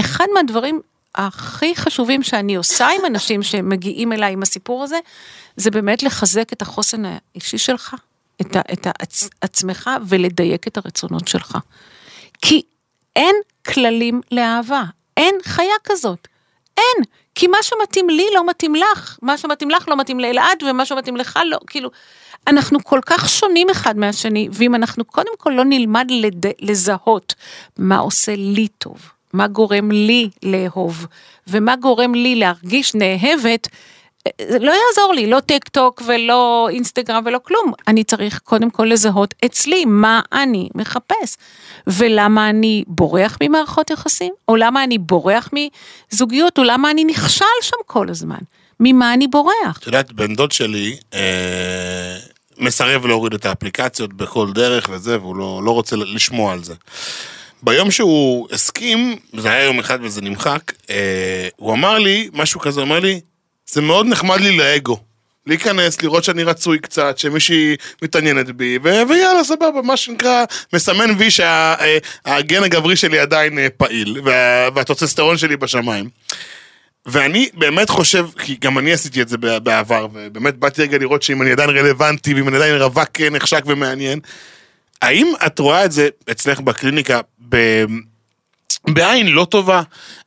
[0.00, 0.80] אחד מהדברים
[1.14, 4.98] הכי חשובים שאני עושה עם אנשים שמגיעים אליי עם הסיפור הזה,
[5.56, 7.94] זה באמת לחזק את החוסן האישי שלך,
[8.40, 11.58] את, ה- את העצ- עצמך ולדייק את הרצונות שלך.
[12.42, 12.62] כי
[13.16, 13.36] אין
[13.66, 14.82] כללים לאהבה,
[15.16, 16.28] אין חיה כזאת.
[16.76, 20.86] אין, כי מה שמתאים לי לא מתאים לך, מה שמתאים לך לא מתאים לאלעד, ומה
[20.86, 21.90] שמתאים לך לא, כאילו,
[22.46, 26.46] אנחנו כל כך שונים אחד מהשני, ואם אנחנו קודם כל לא נלמד לד...
[26.60, 27.34] לזהות
[27.78, 31.06] מה עושה לי טוב, מה גורם לי לאהוב,
[31.48, 33.68] ומה גורם לי להרגיש נאהבת,
[34.48, 37.72] זה לא יעזור לי, לא טיק טוק ולא אינסטגרם ולא כלום.
[37.88, 41.36] אני צריך קודם כל לזהות אצלי מה אני מחפש.
[41.86, 45.50] ולמה אני בורח ממערכות יחסים, או למה אני בורח
[46.12, 48.38] מזוגיות, או למה אני נכשל שם כל הזמן.
[48.80, 49.78] ממה אני בורח?
[49.78, 52.18] את יודעת, בן דוד שלי אה,
[52.58, 56.74] מסרב להוריד את האפליקציות בכל דרך וזה, והוא לא, לא רוצה לשמוע על זה.
[57.62, 62.82] ביום שהוא הסכים, זה היה יום אחד וזה נמחק, אה, הוא אמר לי, משהו כזה,
[62.82, 63.20] אמר לי,
[63.70, 65.00] זה מאוד נחמד לי לאגו.
[65.46, 71.30] להיכנס, לראות שאני רצוי קצת, שמישהי מתעניינת בי, ו- ויאללה, סבבה, מה שנקרא, מסמן וי
[71.30, 76.08] שהגן הגברי שלי עדיין אה, פעיל, וה- והטוסטסטרון שלי בשמיים.
[77.06, 81.42] ואני באמת חושב, כי גם אני עשיתי את זה בעבר, ובאמת באתי רגע לראות שאם
[81.42, 84.20] אני עדיין רלוונטי, ואם אני עדיין רווק אה, נחשק ומעניין,
[85.02, 87.20] האם את רואה את זה אצלך בקליניקה
[87.50, 87.84] ב...
[88.88, 89.82] בעין לא טובה?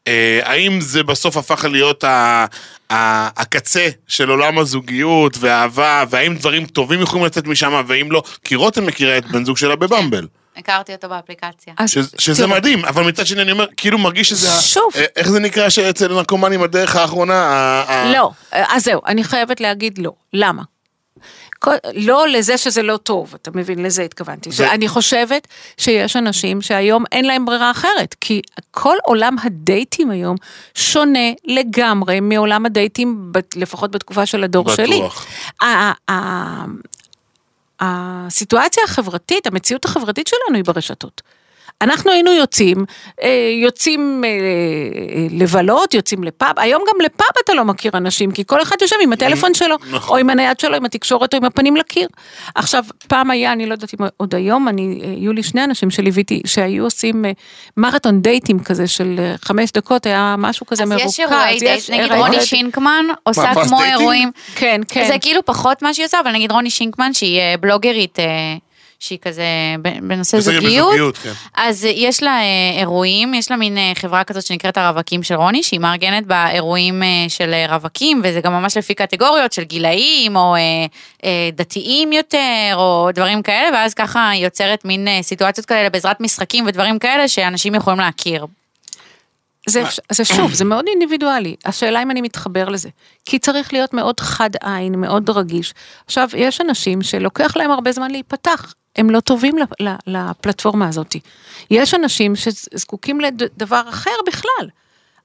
[0.07, 2.45] אה, האם זה בסוף הפך להיות ה...
[2.91, 3.41] ה...
[3.41, 8.85] הקצה של עולם הזוגיות והאהבה, והאם דברים טובים יכולים לצאת משם, ואם לא, כי רותם
[8.85, 10.27] מכירה את בן זוג שלה בבמבל.
[10.57, 11.73] הכרתי אותו באפליקציה.
[11.87, 11.97] ש...
[12.17, 14.61] שזה תראו, מדהים, אבל מצד שני אני אומר, כאילו מרגיש שזה...
[14.61, 14.83] שוב.
[14.95, 17.33] אה, איך זה נקרא שאצל נרקומנים הדרך האחרונה?
[17.33, 20.11] ה- ה- לא, אז זהו, אני חייבת להגיד לא.
[20.33, 20.63] למה?
[21.93, 23.83] לא לזה שזה לא טוב, אתה מבין?
[23.83, 24.51] לזה התכוונתי.
[24.51, 25.47] זה- אני חושבת
[25.77, 28.41] שיש אנשים שהיום אין להם ברירה אחרת, כי
[28.71, 30.35] כל עולם הדייטים היום
[30.75, 34.75] שונה לגמרי מעולם הדייטים, לפחות בתקופה של הדור בטוח.
[34.75, 35.01] שלי.
[35.67, 36.63] ה-
[37.79, 41.21] הסיטואציה החברתית, המציאות החברתית שלנו היא ברשתות.
[41.83, 42.85] אנחנו היינו יוצאים,
[43.23, 43.29] אה,
[43.63, 48.61] יוצאים אה, אה, לבלות, יוצאים לפאב, היום גם לפאב אתה לא מכיר אנשים, כי כל
[48.61, 50.09] אחד יושב עם הטלפון שלו, נכון.
[50.09, 52.07] או עם הנייד שלו, עם התקשורת או עם הפנים לקיר.
[52.55, 56.41] עכשיו, פעם היה, אני לא יודעת אם עוד היום, אני, היו לי שני אנשים שליוויתי,
[56.45, 57.25] שהיו עושים
[57.77, 61.05] מרתון דייטים כזה של חמש דקות, היה משהו כזה אז מרוכז.
[61.05, 62.43] יש אירועי דייט, נגיד אירועי רוני דייט.
[62.43, 63.99] שינקמן עושה מה, כמו speed dating?
[63.99, 64.31] אירועים.
[64.55, 65.07] כן, כן.
[65.07, 68.19] זה כאילו פחות מה שהיא עושה, אבל נגיד רוני שינקמן, שהיא בלוגרית,
[69.03, 69.43] שהיא כזה
[70.01, 70.63] בנושא זוגיות.
[70.63, 71.31] בזוגיות, כן.
[71.55, 75.63] אז יש לה אה, אירועים, יש לה מין אה, חברה כזאת שנקראת הרווקים של רוני,
[75.63, 80.35] שהיא מארגנת בה אירועים אה, של אה, רווקים, וזה גם ממש לפי קטגוריות של גילאים,
[80.35, 80.59] או אה,
[81.23, 86.21] אה, דתיים יותר, או דברים כאלה, ואז ככה היא יוצרת מין אה, סיטואציות כאלה בעזרת
[86.21, 88.45] משחקים ודברים כאלה שאנשים יכולים להכיר.
[89.69, 91.55] זה, זה שוב, זה מאוד אינדיבידואלי.
[91.65, 92.89] השאלה אם אני מתחבר לזה.
[93.25, 95.73] כי צריך להיות מאוד חד עין, מאוד רגיש.
[96.05, 98.73] עכשיו, יש אנשים שלוקח להם הרבה זמן להיפתח.
[98.95, 99.55] הם לא טובים
[100.07, 101.15] לפלטפורמה הזאת.
[101.71, 104.69] יש אנשים שזקוקים לדבר אחר בכלל.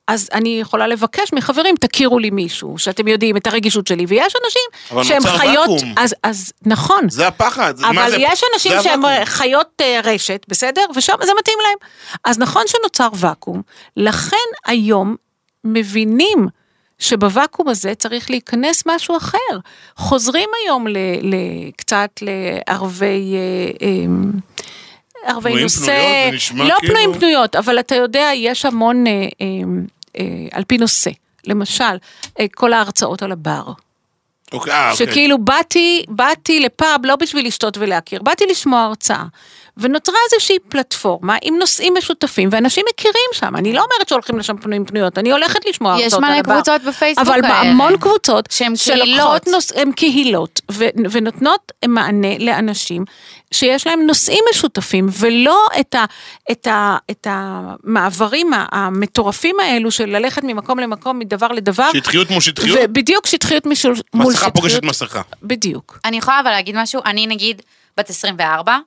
[0.07, 4.63] אז אני יכולה לבקש מחברים, תכירו לי מישהו, שאתם יודעים את הרגישות שלי, ויש אנשים
[4.93, 5.95] אבל שהם נוצר חיות, ואקום.
[5.97, 7.75] אז, אז נכון, זה הפחד.
[7.81, 9.25] אבל זה- יש אנשים זה שהם הוואקום.
[9.25, 10.81] חיות אה, רשת, בסדר?
[10.97, 11.79] ושם זה מתאים להם.
[12.25, 13.63] אז נכון שנוצר ואקום,
[13.97, 15.17] לכן היום
[15.65, 16.49] מבינים
[16.99, 19.59] שבוואקום הזה צריך להיכנס משהו אחר.
[19.97, 21.35] חוזרים היום ל, ל,
[21.77, 23.35] קצת לערבי...
[23.35, 24.05] אה, אה,
[25.25, 29.47] ערבי נושא, פנויות, לא כאילו- פנויים פנויות, אבל אתה יודע, יש המון אה, אה,
[30.19, 31.11] אה, על פי נושא.
[31.47, 31.85] למשל,
[32.41, 33.73] אה, כל ההרצאות על הבר.
[34.53, 35.07] אוקיי, אה, אוקיי.
[35.07, 39.25] שכאילו באתי, באתי לפאב לא בשביל לשתות ולהכיר, באתי לשמוע הרצאה.
[39.79, 44.85] ונוצרה איזושהי פלטפורמה עם נושאים משותפים, ואנשים מכירים שם, אני לא אומרת שהולכים לשם פנויים
[44.85, 46.43] פנויות, אני הולכת לשמוע יש הרצאות על מלא.
[46.43, 47.61] קבוצות בפייסבוק אבל כאלה.
[47.61, 49.49] המון קבוצות, שהן קהילות.
[49.49, 49.73] נוש...
[49.73, 50.85] הן קהילות, ו...
[51.11, 53.05] ונותנות מענה לאנשים
[53.55, 56.05] שיש להם נושאים משותפים, ולא את, ה...
[56.51, 56.97] את, ה...
[57.11, 61.91] את המעברים המטורפים האלו של ללכת ממקום למקום, מדבר לדבר.
[61.93, 63.65] שטחיות מול שטחיות, ובדיוק שטחיות.
[64.15, 64.85] מול מסכה פוגשת שטחיות.
[64.85, 65.23] מסכה.
[65.43, 65.99] בדיוק.
[66.05, 67.63] אני יכולה אבל להגיד משהו, אני נגיד
[67.97, 68.79] בת 24,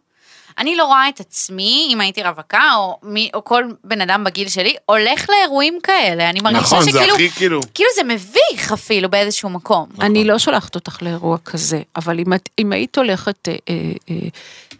[0.58, 4.49] אני לא רואה את עצמי, אם הייתי רווקה, או, מי, או כל בן אדם בגיל
[4.49, 6.30] שלי, הולך לאירועים כאלה.
[6.30, 7.62] אני מרגישה נכון, זה שכאילו, הכי כאילו...
[7.74, 9.89] כאילו זה מביך אפילו באיזשהו מקום.
[10.02, 13.76] אני לא שולחת אותך לאירוע כזה, אבל אם, את, אם היית הולכת אה, אה,
[14.10, 14.16] אה,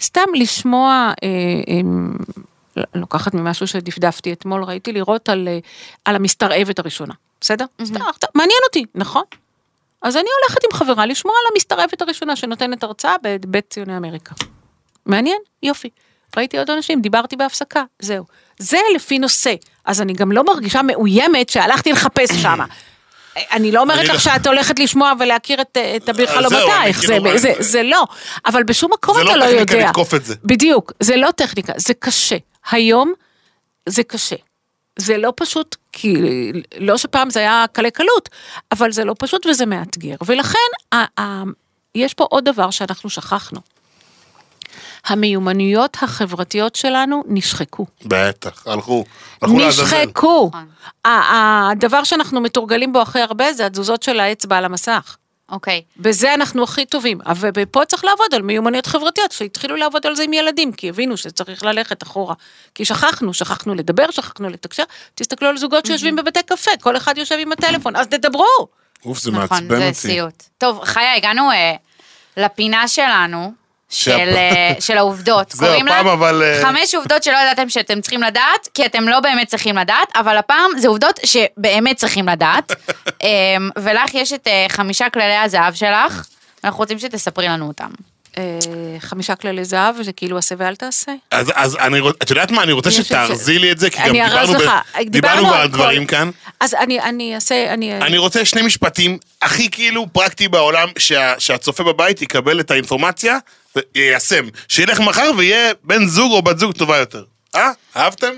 [0.02, 1.28] סתם לשמוע, אה,
[1.68, 5.60] אה, לוקחת ממשהו שדפדפתי אתמול, ראיתי לראות על, אה,
[6.06, 7.66] על המסתרעבת הראשונה, בסדר?
[7.84, 9.24] סתם, סתם, מעניין אותי, נכון?
[10.02, 14.36] אז אני הולכת עם חברה לשמוע על המסתרעבת הראשונה שנותנת הרצאה בבית ציוני אמריקה.
[15.06, 15.38] מעניין?
[15.64, 15.90] יופי.
[16.38, 18.26] ראיתי עוד אנשים, דיברתי בהפסקה, זהו.
[18.58, 19.54] זה לפי נושא,
[19.86, 22.66] אז אני גם לא מרגישה מאוימת שהלכתי לחפש שמה.
[23.52, 27.08] אני לא אומרת לך לא- שאת הולכת לשמוע ולהכיר את, את אביר זהו, חלומותייך, זה,
[27.08, 28.04] כאילו- זה, זה לא,
[28.46, 29.66] אבל בשום מקום זה אתה לא לא יודע.
[29.66, 30.36] טכניקה לתקוף את זה.
[30.44, 32.38] בדיוק, זה לא טכניקה, זה קשה.
[32.72, 33.14] היום
[33.90, 34.36] זה קשה.
[35.00, 36.16] זה לא פשוט, כי
[36.78, 38.30] לא שפעם זה היה קלי קלות,
[38.72, 40.16] אבל זה לא פשוט וזה מאתגר.
[40.26, 40.58] ולכן,
[40.94, 41.44] ה, ה,
[41.96, 43.60] יש פה עוד דבר שאנחנו שכחנו.
[45.06, 47.86] המיומנויות החברתיות שלנו נשחקו.
[48.06, 49.06] בטח, הלכו.
[49.42, 49.54] הלכו.
[49.58, 50.50] נשחקו.
[50.54, 50.68] נכון.
[51.06, 55.18] ה- הדבר שאנחנו מתורגלים בו הכי הרבה זה התזוזות של האצבע על המסך.
[55.52, 55.82] אוקיי.
[55.98, 57.20] בזה אנחנו הכי טובים,
[57.54, 61.64] ופה צריך לעבוד על מיומנויות חברתיות, שהתחילו לעבוד על זה עם ילדים, כי הבינו שצריך
[61.64, 62.34] ללכת אחורה.
[62.76, 64.84] כי שכחנו, שכחנו לדבר, שכחנו לתקשר,
[65.16, 68.46] תסתכלו על זוגות שיושבים בבתי קפה, כל אחד יושב עם הטלפון, אז תדברו.
[69.06, 69.94] אוף, זה נכון, מעצבן זה אותי.
[69.94, 70.44] סיוט.
[70.58, 71.74] טוב, חיה, הגענו אה,
[72.38, 73.61] לפינה שלנו.
[73.92, 78.02] של, אה, של העובדות, זהו, קוראים לה הפעם אבל, אה, חמש עובדות שלא ידעתם שאתם
[78.02, 82.72] צריכים לדעת, כי אתם לא באמת צריכים לדעת, אבל הפעם זה עובדות שבאמת צריכים לדעת.
[83.24, 86.26] אמ, ולך יש את אה, חמישה כללי הזהב שלך,
[86.64, 87.90] ואנחנו רוצים שתספרי לנו אותם.
[89.00, 91.12] חמישה כללי זהב, זה כאילו עשה ואל תעשה.
[91.32, 92.16] אז, אז אני רוצ...
[92.24, 94.54] את יודעת מה, אני רוצה שתארזי לי את זה, כי גם דיברנו.
[94.54, 94.58] ב...
[94.58, 96.30] דיברנו דיברנו כבר על דברים כאן.
[96.60, 97.94] אז אני, אני אעשה, אני...
[98.02, 101.34] אני רוצה שני משפטים הכי כאילו פרקטי בעולם, שה...
[101.40, 103.38] שהצופה בבית יקבל את האינפורמציה
[103.76, 104.46] ויישם.
[104.68, 107.24] שילך מחר ויהיה בן זוג או בת זוג טובה יותר.
[107.56, 107.72] אה?
[107.98, 108.34] אהבתם?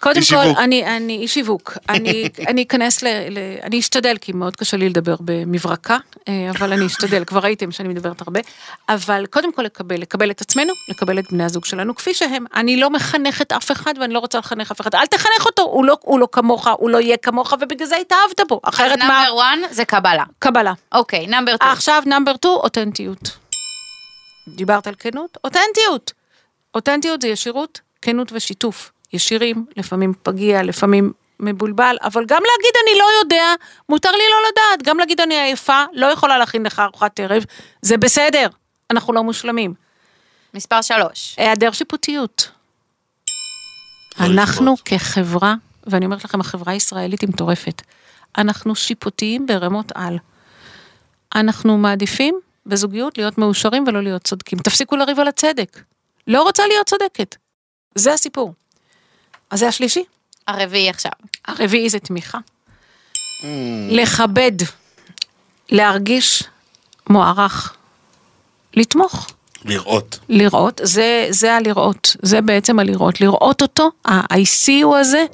[0.00, 0.58] קודם כל, שיווק.
[0.58, 1.78] אני, אני איש שיווק.
[1.88, 3.38] אני, אני אכנס ל, ל...
[3.62, 5.96] אני אשתדל, כי מאוד קשה לי לדבר במברקה,
[6.28, 8.40] אה, אבל אני אשתדל, כבר ראיתם שאני מדברת הרבה.
[8.88, 12.44] אבל קודם כל לקבל, לקבל את עצמנו, לקבל את בני הזוג שלנו כפי שהם.
[12.54, 14.94] אני לא מחנכת אף אחד ואני לא רוצה לחנך אף אחד.
[14.94, 18.40] אל תחנך אותו, הוא לא, הוא לא כמוך, הוא לא יהיה כמוך, ובגלל זה התאהבת
[18.48, 18.60] בו.
[18.64, 19.04] אז אחרת מה?
[19.04, 20.24] נאמבר 1 זה קבלה.
[20.38, 20.72] קבלה.
[20.92, 21.72] אוקיי, נאמבר 2.
[21.72, 23.30] עכשיו נאמבר 2, אותנטיות.
[24.54, 25.38] דיברת על כנות?
[25.44, 26.12] אותנטיות.
[26.74, 28.92] אותנטיות זה ישירות, כנות ושיתוף.
[29.12, 33.54] ישירים, לפעמים פגיע, לפעמים מבולבל, אבל גם להגיד אני לא יודע,
[33.88, 34.88] מותר לי לא לדעת.
[34.88, 37.44] גם להגיד אני עייפה, לא יכולה להכין לך ארוחת ערב,
[37.82, 38.48] זה בסדר,
[38.90, 39.74] אנחנו לא מושלמים.
[40.54, 41.34] מספר 3.
[41.38, 42.50] היעדר שיפוטיות.
[44.20, 44.74] לא אנחנו.
[44.84, 45.54] כחברה,
[45.86, 47.82] ואני אומרת לכם, החברה הישראלית היא מטורפת.
[48.38, 50.18] אנחנו שיפוטיים ברמות על.
[51.34, 54.58] אנחנו מעדיפים בזוגיות להיות מאושרים ולא להיות צודקים.
[54.58, 55.82] תפסיקו לריב על הצדק.
[56.26, 57.36] לא רוצה להיות צודקת.
[57.94, 58.54] זה הסיפור.
[59.50, 60.04] אז זה השלישי.
[60.46, 61.12] הרביעי עכשיו.
[61.44, 62.38] הרביעי זה תמיכה.
[63.90, 64.52] לכבד,
[65.70, 66.42] להרגיש
[67.08, 67.76] מוערך,
[68.74, 69.30] לתמוך.
[69.64, 70.18] לראות.
[70.28, 75.24] לראות, זה, זה הלראות, זה בעצם הלראות, לראות אותו, ה-ICU הזה,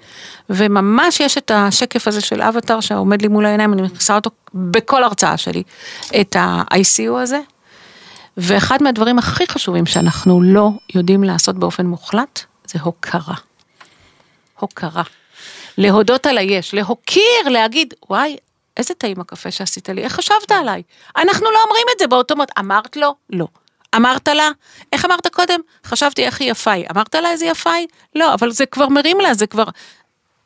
[0.50, 5.04] וממש יש את השקף הזה של אבטאר שעומד לי מול העיניים, אני מכניסה אותו בכל
[5.04, 5.62] הרצאה שלי,
[6.20, 7.40] את ה-ICU הזה,
[8.36, 13.34] ואחד מהדברים הכי חשובים שאנחנו לא יודעים לעשות באופן מוחלט, זה הוקרה.
[14.58, 15.02] הוקרה.
[15.78, 18.36] להודות על היש, להוקיר, להגיד, וואי,
[18.76, 20.82] איזה טעים הקפה שעשית לי, איך חשבת עליי?
[21.16, 23.14] אנחנו לא אומרים את זה באוטומט, אמרת לו?
[23.30, 23.46] לא.
[23.96, 24.48] אמרת לה?
[24.92, 25.60] איך אמרת קודם?
[25.86, 26.84] חשבתי איך היא יפה היא.
[26.94, 27.86] אמרת לה איזה יפה היא?
[28.14, 29.64] לא, אבל זה כבר מרים לה, זה כבר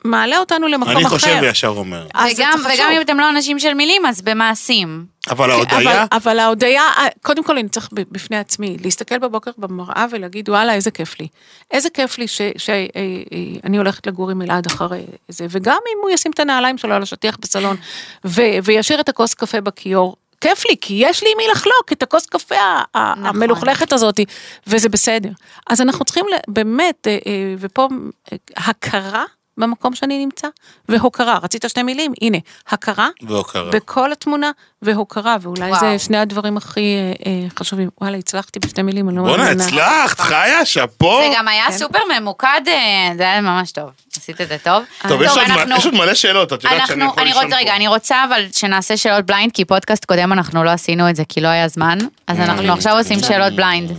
[0.05, 1.09] מעלה אותנו למקום אני אחר.
[1.09, 2.07] חושב וישר אומר.
[2.14, 2.61] אז זה וגם.
[2.74, 5.07] וגם אם אתם לא אנשים של מילים, אז במעשים.
[5.30, 6.82] אבל ההודיה, אבל, אבל ההודיה,
[7.22, 11.28] קודם כל אני צריך בפני עצמי, להסתכל בבוקר במראה ולהגיד וואלה איזה כיף לי.
[11.70, 12.26] איזה כיף לי
[12.59, 17.03] שאני הולכת לגור עם אלעד אחרי זה, וגם אם הוא ישים את הנעליים שלו על
[17.03, 17.76] השטיח בסלון
[18.24, 20.16] ו, וישאיר את הכוס קפה בכיור.
[20.41, 22.55] כיף לי, כי יש לי עם מי לחלוק את הכוס קפה
[22.95, 23.26] נכון.
[23.26, 24.20] המלוכלכת הזאת,
[24.66, 25.30] וזה בסדר.
[25.66, 27.88] אז אנחנו צריכים באמת, אה, אה, ופה
[28.32, 29.24] אה, הכרה
[29.61, 30.48] במקום שאני נמצא,
[30.88, 32.12] והוקרה, רצית שתי מילים?
[32.22, 32.38] הנה,
[32.68, 33.70] הכרה והוקרה.
[33.70, 34.50] בכל התמונה
[34.82, 35.80] והוקרה, ואולי וואו.
[35.80, 37.88] זה שני הדברים הכי אה, אה, חשובים.
[38.00, 39.64] וואלה, הצלחתי בשתי מילים, אני לא בואנה, מאמינה.
[39.64, 41.20] הצלחת, חיה, שאפו.
[41.22, 41.72] זה גם היה כן.
[41.72, 43.90] סופר ממוקד, אה, זה היה ממש טוב.
[44.16, 44.84] עשית את זה טוב.
[45.08, 47.28] טוב, יש עוד מ- אנחנו- יש עוד מלא שאלות, את יודעת שאני אנחנו, יכול אני
[47.28, 47.76] לישון רוצה, רגע, פה.
[47.76, 51.40] אני רוצה אבל שנעשה שאלות blind, כי פודקאסט קודם אנחנו לא עשינו את זה, כי
[51.40, 53.90] לא היה זמן, אז אנחנו עכשיו עושים שאלות blind.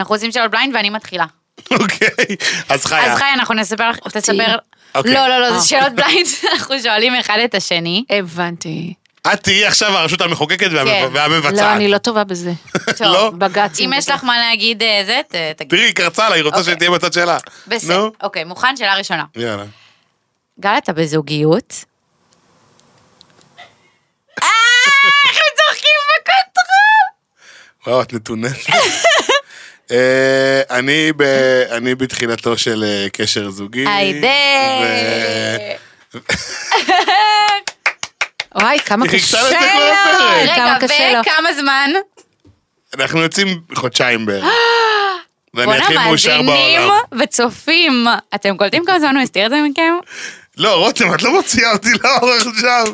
[0.00, 1.24] אנחנו עושים שאלות blind ואני מתחילה.
[1.70, 2.08] אוקיי,
[2.68, 3.12] אז חיה.
[3.12, 4.56] אז חי, אנחנו נספר, תספר,
[4.94, 5.14] אוקיי.
[5.14, 5.58] לא, לא, לא, אה.
[5.58, 8.04] זה שאלות blind, אנחנו שואלים אחד את השני.
[8.10, 8.94] הבנתי.
[9.32, 10.74] את תהיי עכשיו הרשות המחוקקת כן.
[11.12, 11.52] והמבצעת.
[11.52, 12.52] לא, אני לא טובה בזה.
[12.98, 13.30] טוב, לא?
[13.30, 13.92] בג"צים.
[13.92, 15.70] אם יש לך מה להגיד אה, זה, ת- תגיד.
[15.70, 16.74] תראי, היא קרצה לה, היא רוצה אוקיי.
[16.74, 17.38] שתהיה בצד שלה.
[17.66, 18.76] בסדר, אוקיי, מוכן?
[18.76, 19.24] שאלה ראשונה.
[19.36, 19.64] יאללה.
[20.60, 21.84] גל, אתה בזוגיות?
[24.42, 24.48] אה,
[25.28, 27.08] איך הם צוחקים ב control?
[27.86, 28.70] וואו, את נתונפת.
[29.90, 31.22] אה, אני ב-
[31.70, 33.84] אני בתחילתו של אה, קשר זוגי.
[33.88, 34.28] היידה.
[38.54, 39.48] וואי, כמה קשה לו,
[40.40, 40.76] רגע.
[41.20, 41.90] וכמה זמן?
[42.98, 44.44] אנחנו יוצאים חודשיים בערך.
[45.54, 47.22] ואני הכי מאושר מאזינים בעולם.
[47.22, 48.06] וצופים.
[48.34, 49.92] אתם קולטים כמה זמן הוא הסתיר את זה מכם?
[50.56, 52.86] לא, רותם, את לא מוציאה אותי לאור עכשיו.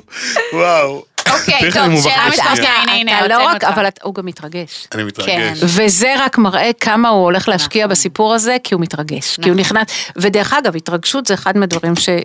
[0.53, 1.05] וואו.
[1.41, 2.28] אוקיי, טוב, שאלה בשנייה.
[2.28, 3.64] מספר שתיים, הנה, הנה, אתה לא רק.
[3.64, 4.89] אבל אתה- הוא גם מתרגש.
[4.95, 5.59] אני מתרגש.
[5.62, 7.91] וזה רק מראה כמה הוא הולך להשקיע נכון.
[7.91, 9.37] בסיפור הזה, כי הוא מתרגש.
[9.43, 12.09] כי הוא נכנס, ודרך אגב, התרגשות זה אחד מהדברים ש...
[12.09, 12.16] אה,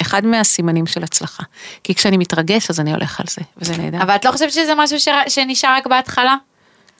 [0.00, 1.42] אחד מהסימנים של הצלחה.
[1.84, 4.02] כי כשאני מתרגש, אז אני הולך על זה, וזה נהדר.
[4.02, 6.36] אבל את לא חושבת שזה משהו ש- שנשאר רק בהתחלה?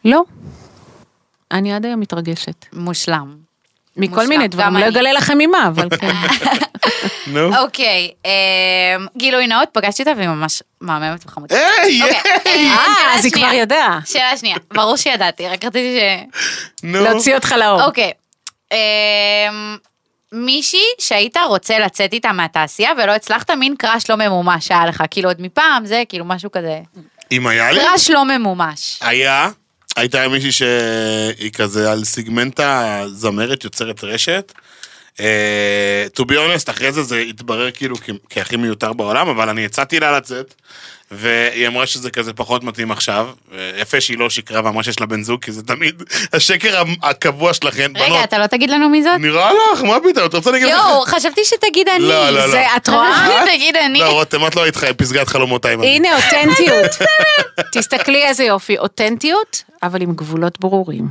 [0.05, 0.23] לא.
[1.53, 2.67] אני עד היום מתרגשת.
[2.73, 3.46] מושלם.
[3.97, 4.89] מכל מיני דברים, לא.
[4.89, 6.13] אגלה לכם ממה, אבל כן.
[7.27, 7.57] נו.
[7.59, 8.31] אוקיי, אמ,
[9.17, 11.57] גילוי נאות, פגשתי אותה והיא ממש מהממת וחמודה.
[11.83, 12.71] היי, אוקיי, היי.
[12.71, 13.49] אה, אה, שאלה אז היא שנייה.
[13.49, 13.99] כבר ידעה.
[14.05, 16.03] שאלה שנייה, ברור שידעתי, רק רציתי ש...
[16.83, 17.01] נו.
[17.05, 17.85] להוציא אותך לאור.
[17.85, 18.13] אוקיי.
[18.73, 18.77] אמ,
[20.33, 25.31] מישהי שהיית רוצה לצאת איתה מהתעשייה ולא הצלחת, מין קראש לא ממומש שהיה לך, כאילו
[25.31, 26.81] עוד מפעם, זה כאילו משהו כזה.
[27.33, 27.81] אם היה לי?
[27.81, 28.99] קראש לא ממומש.
[29.03, 29.49] היה.
[29.97, 34.53] הייתה מישהי שהיא כזה על סיגמנטה זמרת יוצרת רשת.
[35.21, 37.97] אה, to be honest, אחרי זה זה התברר כאילו
[38.31, 40.55] כהכי מיותר בעולם, אבל אני הצעתי לה לצאת,
[41.11, 43.29] והיא אמרה שזה כזה פחות מתאים עכשיו.
[43.79, 46.03] יפה שהיא לא שקרה ואמרה שיש לה בן זוג, כי זה תמיד
[46.33, 48.25] השקר הקבוע שלכן, רגע, בנות.
[48.25, 49.13] אתה לא תגיד לנו מי זאת?
[49.21, 50.75] נראה לך, מה פתאום, את רוצה להגיד לך?
[50.75, 52.03] יואו, חשבתי שתגיד אני.
[52.03, 52.49] לא, לא, לא.
[52.51, 53.29] זה, את רואה?
[53.55, 53.99] תגיד אני.
[53.99, 55.73] לא, רותם, את לא היית חי- פסגת חלומותיי.
[55.75, 56.91] עם הנה אותנטיות.
[57.73, 61.09] תסתכלי איזה יופי, אותנטיות, אבל עם גבולות ברורים.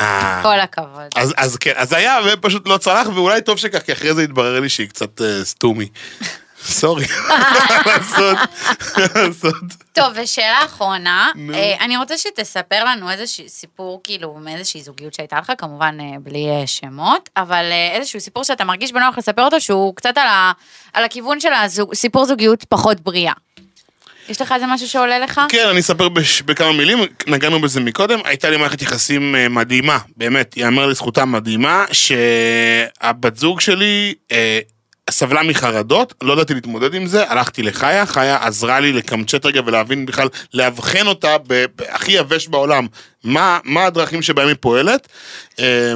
[0.00, 0.40] אה.
[0.42, 1.02] כל הכבוד.
[1.16, 4.60] אז, אז כן, אז היה ופשוט לא צלח, ואולי טוב שכך, כי אחרי זה התברר
[4.60, 5.88] לי שהיא קצת אה, סתומי.
[6.64, 7.04] סורי,
[9.16, 9.56] לעשות.
[9.92, 11.30] טוב, ושאלה אחרונה.
[11.54, 16.48] אה, אני רוצה שתספר לנו איזשהו סיפור, כאילו, מאיזושהי זוגיות שהייתה לך, כמובן אה, בלי
[16.48, 20.14] אה, שמות, אבל איזשהו סיפור שאתה מרגיש בנוח לספר אותו, שהוא קצת
[20.92, 23.32] על, הכיוון של הזוג, סיפור זוגיות פחות בריאה.
[24.28, 25.40] יש לך איזה משהו שעולה לך?
[25.48, 30.56] כן, אני אספר בש, בכמה מילים, נגענו בזה מקודם, הייתה לי מערכת יחסים מדהימה, באמת,
[30.56, 34.14] יאמר לזכותה מדהימה, שהבת זוג שלי
[35.10, 40.06] סבלה מחרדות, לא ידעתי להתמודד עם זה, הלכתי לחיה, חיה עזרה לי לקמצ'ט רגע ולהבין
[40.06, 42.86] בכלל, לאבחן אותה ב- ב- הכי יבש בעולם,
[43.24, 45.08] מה, מה הדרכים שבהם היא פועלת.
[45.60, 45.94] אה,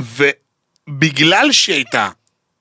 [0.00, 2.08] ובגלל שהיא הייתה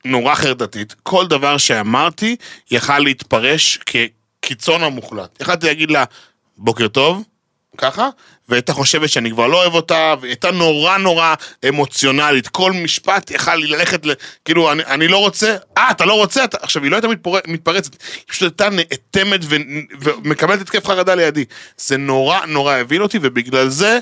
[0.05, 2.35] נורא חרדתית, כל דבר שאמרתי
[2.71, 5.41] יכל להתפרש כקיצון המוחלט.
[5.41, 6.03] יכלתי להגיד לה,
[6.57, 7.23] בוקר טוב,
[7.77, 8.09] ככה,
[8.51, 11.35] והייתה חושבת שאני כבר לא אוהב אותה, והיא הייתה נורא נורא
[11.69, 14.11] אמוציונלית, כל משפט יכל לי ללכת, ל...
[14.45, 16.57] כאילו, אני, אני לא רוצה, אה, אתה לא רוצה, אתה...
[16.61, 17.37] עכשיו, היא לא הייתה מתפור...
[17.47, 19.55] מתפרצת, היא פשוט הייתה נאטמת ו...
[20.01, 21.45] ומקבלת התקף חרדה לידי.
[21.77, 23.99] זה נורא נורא הבין אותי, ובגלל זה,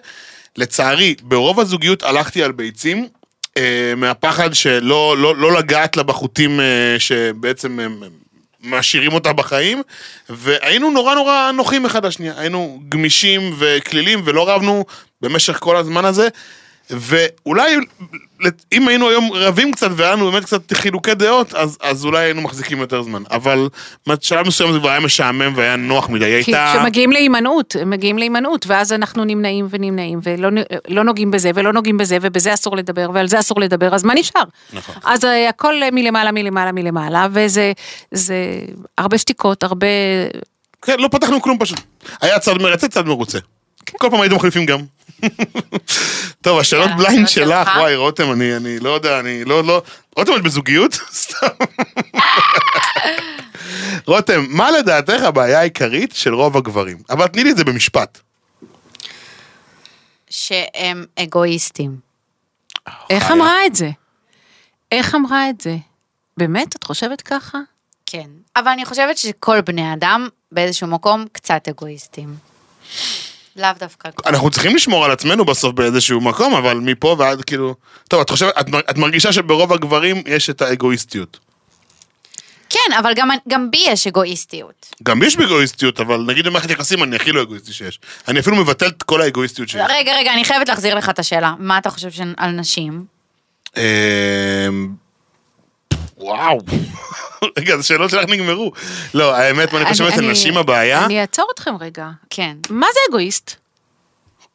[0.57, 3.07] לצערי, ברוב הזוגיות הלכתי על ביצים,
[3.57, 8.03] אה, מהפחד שלא לא, לא לגעת לה בחוטים אה, שבעצם הם
[8.63, 9.81] משאירים אותה בחיים,
[10.29, 14.85] והיינו נורא נורא נוחים אחד לשנייה, היינו גמישים וכלילים ולא רבנו
[15.21, 16.27] במשך כל הזמן הזה,
[16.89, 17.75] ואולי
[18.71, 22.41] אם היינו היום רבים קצת והיה לנו באמת קצת חילוקי דעות, אז, אז אולי היינו
[22.41, 23.69] מחזיקים יותר זמן, אבל
[24.07, 26.73] בשלב מסוים זה כבר היה משעמם והיה נוח מדי, כי הייתה...
[26.75, 30.49] כשמגיעים להימנעות, הם מגיעים להימנעות, ואז אנחנו נמנעים ונמנעים, ולא
[30.87, 34.13] לא נוגעים בזה, ולא נוגעים בזה, ובזה אסור לדבר, ועל זה אסור לדבר, אז מה
[34.13, 34.43] נשאר?
[34.73, 34.95] נכון.
[35.03, 37.71] אז אה, הכל מלמעלה, מלמעלה, מלמעלה, וזה
[38.11, 38.35] זה
[38.97, 39.87] הרבה שתיקות, הרבה...
[40.81, 41.79] כן, לא פתחנו כלום פשוט.
[42.21, 43.39] היה צד מרצה, צד מרוצה.
[43.97, 44.79] כל פעם הייתם מחליפים גם.
[46.41, 47.69] טוב, השאלות בליינד שלך.
[47.77, 49.81] וואי, רותם, אני, אני לא יודע, אני לא, לא...
[50.15, 50.93] רותם, את בזוגיות?
[51.23, 51.47] סתם.
[54.05, 56.97] רותם, מה לדעתך הבעיה העיקרית של רוב הגברים?
[57.09, 58.19] אבל תני לי את זה במשפט.
[60.29, 61.97] שהם אגואיסטים.
[63.09, 63.35] איך חיה.
[63.35, 63.89] אמרה את זה?
[64.91, 65.75] איך אמרה את זה?
[66.37, 67.57] באמת, את חושבת ככה?
[68.05, 68.27] כן.
[68.55, 72.35] אבל אני חושבת שכל בני אדם באיזשהו מקום קצת אגואיסטים.
[73.59, 74.09] לאו דווקא.
[74.25, 77.75] אנחנו צריכים לשמור על עצמנו בסוף באיזשהו מקום, אבל מפה ועד כאילו...
[78.07, 81.39] טוב, את חושבת, את, את מרגישה שברוב הגברים יש את האגואיסטיות.
[82.69, 84.95] כן, אבל גם, גם בי יש אגואיסטיות.
[85.03, 87.99] גם לי יש באגואיסטיות, אבל נגיד במערכת יחסים אני הכי לא אגואיסטי שיש.
[88.27, 89.81] אני אפילו מבטל את כל האגואיסטיות שלי.
[89.89, 91.53] רגע, רגע, אני חייבת להחזיר לך את השאלה.
[91.59, 93.05] מה אתה חושב ש- על נשים?
[96.19, 96.57] וואו.
[97.59, 98.71] רגע, אז השאלות שלך נגמרו.
[99.13, 101.05] לא, האמת, מה אני חושב אצל אני- נשים הבעיה?
[101.05, 102.07] אני אעצור אתכם רגע.
[102.29, 102.55] כן.
[102.69, 103.55] מה זה אגואיסט?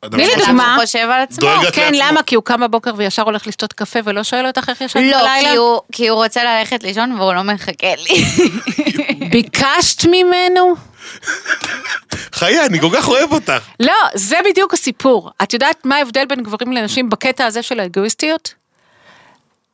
[0.04, 0.74] אדם תני לי שחושב- דוגמה.
[0.74, 1.48] אדם שחושב על עצמו.
[1.72, 1.92] כן.
[1.94, 2.22] למה?
[2.22, 5.50] כי הוא קם בבוקר וישר הולך לשתות קפה ולא שואל אותך איך ישנת לא, בלילה?
[5.50, 8.24] כי הוא, כי הוא רוצה ללכת לישון והוא לא מחכה לי.
[9.32, 10.74] ביקשת ממנו?
[12.32, 13.62] חיי, אני כל כך אוהב אותך.
[13.80, 15.30] לא, זה בדיוק הסיפור.
[15.42, 18.54] את יודעת מה ההבדל בין גברים לנשים בקטע הזה של האגואיסטיות?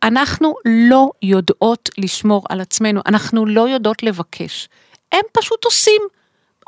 [0.02, 4.68] אנחנו לא יודעות לשמור על עצמנו, אנחנו לא יודעות לבקש.
[5.12, 6.02] הם פשוט עושים.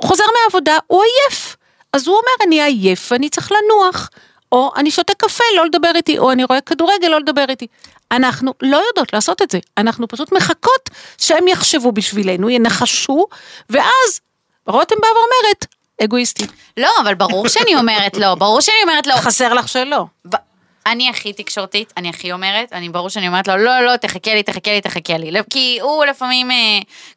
[0.04, 1.56] חוזר מהעבודה, הוא עייף.
[1.92, 4.10] אז הוא אומר, אני עייף ואני צריך לנוח.
[4.52, 7.66] או אני שותה קפה, לא לדבר איתי, או אני רואה כדורגל, לא לדבר איתי.
[8.12, 9.58] אנחנו לא יודעות לעשות את זה.
[9.78, 13.26] אנחנו פשוט מחכות שהם יחשבו בשבילנו, ינחשו,
[13.70, 14.20] ואז
[14.66, 15.66] רותם באה ואומרת,
[16.04, 16.50] אגואיסטית.
[16.76, 19.14] לא, אבל ברור שאני אומרת לא, ברור שאני אומרת לא.
[19.14, 20.04] חסר לך שלא.
[20.28, 20.51] ב-
[20.86, 24.42] אני הכי תקשורתית, אני הכי אומרת, אני ברור שאני אומרת לו, לא, לא, תחכה לי,
[24.42, 25.30] תחכה לי, תחכה לי.
[25.30, 26.56] לא- כי הוא לפעמים אה,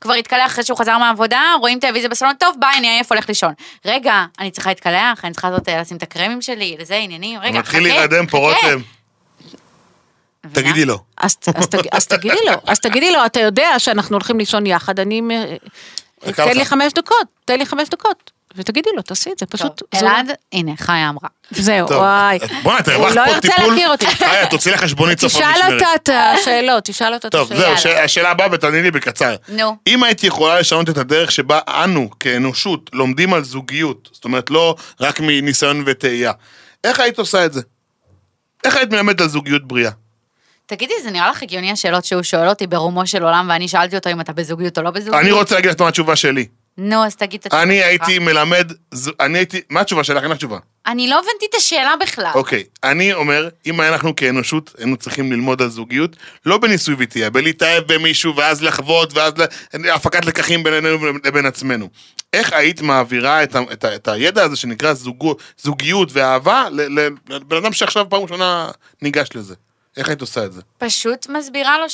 [0.02, 3.54] כבר התקלח אחרי שהוא חזר מהעבודה, רואים טלוויזיה בסלון, טוב, ביי, אני עייף, הולך לישון.
[3.86, 7.60] רגע, אני צריכה להתקלח, אני צריכה לעשות, אה, לשים את הקרמים שלי, לזה עניינים, רגע,
[7.60, 8.68] מתחיל חכה, להירדם פה, חכה.
[8.68, 8.82] רותם.
[10.54, 10.98] תגידי לו.
[11.18, 15.00] אז, אז, תג, אז תגידי לו, אז תגידי לו, אתה יודע שאנחנו הולכים לישון יחד,
[15.00, 15.22] אני...
[16.26, 16.58] חכה תן.
[16.58, 18.32] לי חמש דקות, תן לי חמש דקות.
[18.56, 19.78] ותגידי לו, תעשי את זה, פשוט...
[19.78, 21.30] טוב, זו- אלעד, הנה, חיה אמרה.
[21.52, 22.40] זהו, טוב, וואי.
[22.64, 23.74] בוא'נה, אתה הוא הרווחת לא פה ירצה טיפול.
[23.74, 24.06] להכיר אותי.
[24.06, 25.74] חיי, תוציא לך חשבונית סוף תשאל.
[25.74, 27.78] אותה את השאלות, תשאל אותה את טוב, השאלות.
[27.80, 29.36] זהו, השאלה הבאה ותעני לי בקצר.
[29.50, 29.76] נו.
[29.88, 34.76] אם היית יכולה לשנות את הדרך שבה אנו, כאנושות, לומדים על זוגיות, זאת אומרת, לא
[35.00, 36.32] רק מניסיון וטעייה,
[36.84, 37.62] איך היית עושה את זה?
[38.64, 39.92] איך היית מלמדת על זוגיות בריאה?
[40.66, 44.10] תגידי, זה נראה לך הגיוני השאלות שהוא שואל אותי ברומו של עולם, ואני שאלתי אותו
[44.10, 45.22] אם אתה בזוגיות או לא בזוגיות?
[45.22, 46.48] אני רוצה להגיד לך מה התשובה שלי.
[46.78, 47.86] נו, אז תגיד את התשובה אני שלך.
[47.88, 50.24] הייתי מלמד, ז- אני הייתי, מה התשובה שלך?
[50.24, 50.58] אין לך תשובה.
[50.88, 52.32] אני לא הבנתי את השאלה בכלל.
[52.36, 56.16] אוקיי, אני אומר, אם אנחנו כאנושות היינו צריכים ללמוד על זוגיות,
[56.46, 60.90] לא בניסוי וטעייה, בלהתאהב במישהו ואז לחוות ואז ל- הפקת לקחים בינינו
[61.24, 61.90] לבין עצמנו.
[62.34, 67.00] איך היית מעבירה את, ה, את, ה, את הידע הזה שנקרא זוגו, זוגיות ואהבה ל-
[67.00, 68.72] ל- לבן אדם שעכשיו פעם ראשונה
[69.02, 69.56] ניגש לזה?
[69.98, 70.62] איך היית עושה את זה?
[70.78, 71.90] פשוט מסבירה לו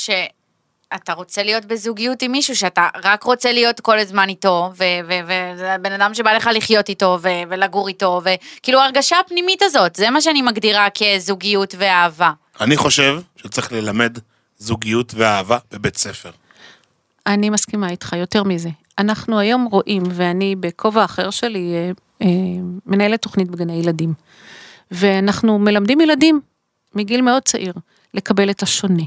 [0.94, 5.92] שאתה רוצה להיות בזוגיות עם מישהו שאתה רק רוצה להיות כל הזמן איתו, וזה בן
[5.92, 10.42] אדם שבא לך לחיות איתו ו- ולגור איתו, וכאילו ההרגשה הפנימית הזאת, זה מה שאני
[10.42, 12.32] מגדירה כזוגיות ואהבה.
[12.60, 14.18] אני חושב שצריך ללמד
[14.58, 16.30] זוגיות ואהבה בבית ספר.
[17.26, 18.68] אני מסכימה איתך, יותר מזה.
[18.98, 21.90] אנחנו היום רואים, ואני בכובע אחר שלי אה,
[22.22, 22.28] אה,
[22.86, 24.14] מנהלת תוכנית בגני ילדים,
[24.90, 26.40] ואנחנו מלמדים ילדים
[26.94, 27.72] מגיל מאוד צעיר
[28.14, 29.02] לקבל את השונה,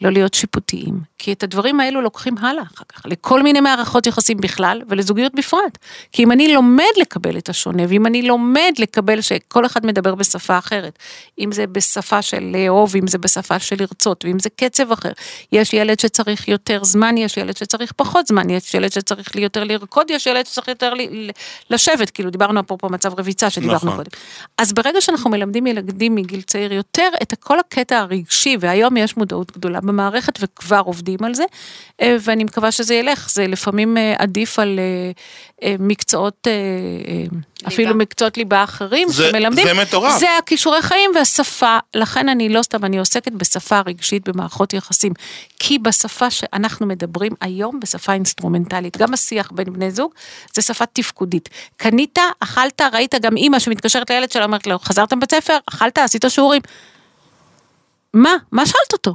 [0.00, 4.36] לא להיות שיפוטיים, כי את הדברים האלו לוקחים הלאה אחר כך, לכל מיני מערכות יחסים
[4.36, 5.78] בכלל ולזוגיות בפרט.
[6.12, 10.58] כי אם אני לומד לקבל את השונה, ואם אני לומד לקבל שכל אחד מדבר בשפה
[10.58, 10.98] אחרת,
[11.38, 15.12] אם זה בשפה של לאהוב, אם זה בשפה של לרצות, ואם זה קצב אחר,
[15.52, 20.10] יש ילד שצריך יותר זמן, יש ילד שצריך פחות זמן, יש ילד שצריך יותר לרקוד,
[20.10, 21.30] יש ילד שצריך יותר ל-
[21.70, 23.96] לשבת, כאילו דיברנו אפרופו מצב רביצה שדיברנו נכון.
[23.96, 24.10] קודם.
[24.58, 29.52] אז ברגע שאנחנו מלמדים ילדים מגיל צעיר יותר את כל הקטע הרגשי, והיום יש מודעות
[29.52, 31.44] גדולה במערכת וכבר עובדים על זה,
[32.00, 34.78] אה, ואני מקווה שזה ילך, זה לפעמים אה, עדיף על
[35.62, 36.52] אה, מקצועות, אה,
[37.68, 39.66] אפילו מקצועות ליבה אחרים זה- שמלמדים.
[39.66, 40.18] זה מטורף.
[40.18, 45.12] זה הכישורי חיים והשפה, לכן אני לא סתם, אני עוסקת בשפה רגשית במערכות יחסים,
[45.58, 50.12] כי בשפה שאנחנו מדברים היום, בשפה אינסטרומנטלית, גם השיח בין בני זוג,
[50.54, 51.48] זה שפה תפקודית.
[51.76, 56.24] קנית, אכלת, ראית גם אימא שמתקשרת לילד שלה, אומרת לו, חזרתם בית ספר, אכלת, עשית
[56.28, 56.62] שיעורים.
[58.14, 58.30] מה?
[58.52, 59.14] מה שאלת אותו?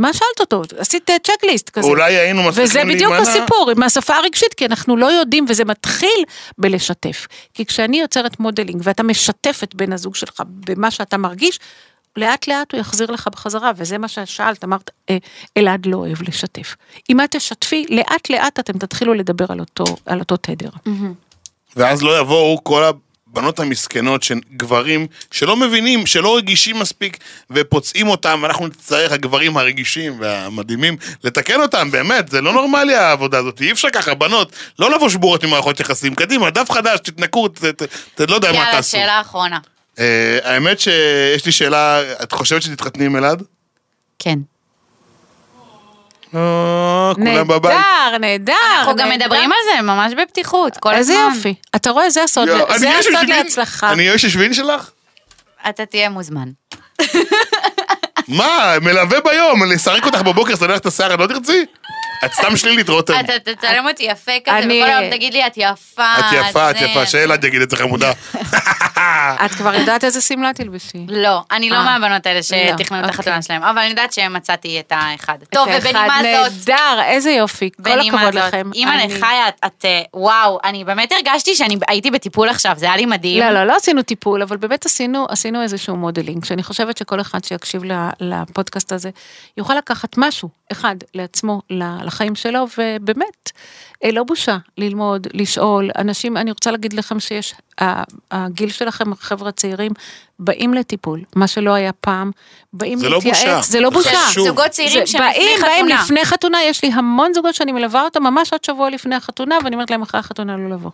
[0.00, 0.62] מה שאלת אותו?
[0.78, 1.88] עשית צ'קליסט כזה.
[1.88, 3.30] אולי היינו מצליחים וזה בדיוק להימנע.
[3.30, 6.24] הסיפור, עם השפה הרגשית, כי אנחנו לא יודעים, וזה מתחיל
[6.58, 7.26] בלשתף.
[7.54, 11.58] כי כשאני יוצרת modeling, ואתה משתף את בן הזוג שלך במה שאתה מרגיש,
[12.16, 15.16] לאט לאט הוא יחזיר לך בחזרה, וזה מה ששאלת, אמרת, אה,
[15.56, 16.76] אלעד לא אוהב לשתף.
[17.10, 20.70] אם את תשתפי, לאט לאט אתם תתחילו לדבר על אותו, על אותו תדר.
[21.76, 22.84] ואז לא יבואו כל
[23.32, 24.24] הבנות המסכנות
[24.56, 27.18] גברים שלא מבינים, שלא רגישים מספיק
[27.50, 33.60] ופוצעים אותם, ואנחנו נצטרך, הגברים הרגישים והמדהימים, לתקן אותם, באמת, זה לא נורמלי העבודה הזאת,
[33.60, 37.82] אי אפשר ככה, בנות, לא לבוא שבורות ממערכות יחסים, קדימה, דף חדש, תתנקו, ת- ת-
[38.14, 38.90] ת- לא יודע מה יאללה, תעשו.
[38.90, 39.58] שאלה אחרונה.
[39.98, 43.42] אה, האמת שיש לי שאלה, את חושבת שתתחתני עם אלעד?
[44.18, 44.38] כן.
[46.34, 47.72] אה, כולם בבית.
[47.72, 48.52] נהדר, נהדר.
[48.78, 49.08] אנחנו גם.
[49.10, 51.36] מדברים על זה ממש בפתיחות, כל איזה הזמן.
[51.36, 51.54] יופי.
[51.76, 52.86] אתה רואה, זה הסוד, אני
[53.28, 53.92] להצלחה.
[53.92, 54.90] אני יש שביעין שלך?
[55.68, 56.48] אתה תהיה מוזמן.
[58.28, 61.64] מה, מלווה ביום, לסרק אותך בבוקר, לך את השיער, לא תרצי?
[62.24, 63.12] את סתם שלילית, רותם.
[63.20, 66.02] אתה תצלם אותי יפה כזה, אני- וכל היום תגיד לי, את יפה.
[66.18, 68.12] את יפה, את זה." יפה, שאלעד יגיד את זה חמודה.
[69.44, 71.06] את כבר יודעת איזה שמלה תלבשי.
[71.08, 71.84] לא, אני לא אה.
[71.84, 73.10] מהבנות האלה שתכננו את אוקיי.
[73.10, 75.38] החתונה שלהם, אבל אני יודעת שמצאתי את האחד.
[75.50, 78.70] טוב, ובנימה זאת, נהדר, איזה יופי, כל הכבוד לכם.
[78.74, 82.86] אימא אני- לחיה, את- את, אה, וואו, אני באמת הרגשתי שאני הייתי בטיפול עכשיו, זה
[82.86, 83.42] היה לי מדהים.
[83.42, 87.44] לא, לא, לא עשינו טיפול, אבל באמת עשינו, עשינו איזשהו modeling, שאני חושבת שכל אחד
[87.44, 89.10] שיקשיב ל- לפודקאסט הזה,
[89.56, 91.62] יוכל לקחת משהו, אחד, לעצמו,
[92.04, 93.50] לחיים שלו, ובאמת,
[94.04, 95.90] אה, לא בושה ללמוד, לשאול.
[95.98, 97.54] אנשים, אני רוצה להגיד לכם שיש,
[98.30, 99.92] הגיל שלכם, החבר'ה הצעירים,
[100.38, 102.30] באים לטיפול, מה שלא היה פעם,
[102.72, 104.10] באים זה לא להתייעץ, בושה, זה לא זה בושה.
[104.28, 104.46] חשוב.
[104.46, 106.02] זוגות צעירים זה- שלפני באים, באים חתונה.
[106.04, 109.74] לפני חתונה, יש לי המון זוגות שאני מלווה אותם ממש עד שבוע לפני החתונה, ואני
[109.76, 110.90] אומרת להם אחרי החתונה לא לבוא.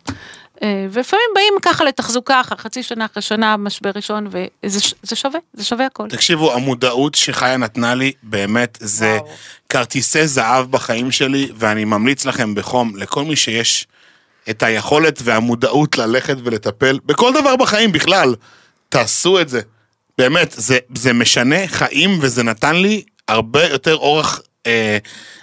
[0.63, 5.65] אה, ולפעמים באים ככה לתחזוקה, אחרי חצי שנה, אחרי שנה, משבר ראשון, וזה שווה, זה
[5.65, 6.09] שווה הכל.
[6.09, 9.35] תקשיבו, המודעות שחיה נתנה לי, באמת, זה וואו.
[9.69, 13.87] כרטיסי זהב בחיים שלי, ואני ממליץ לכם בחום, לכל מי שיש
[14.51, 18.35] את היכולת והמודעות ללכת ולטפל, בכל דבר בחיים בכלל,
[18.89, 19.61] תעשו את זה.
[20.19, 24.99] באמת, זה, זה משנה חיים, וזה נתן לי הרבה יותר אורך, אה,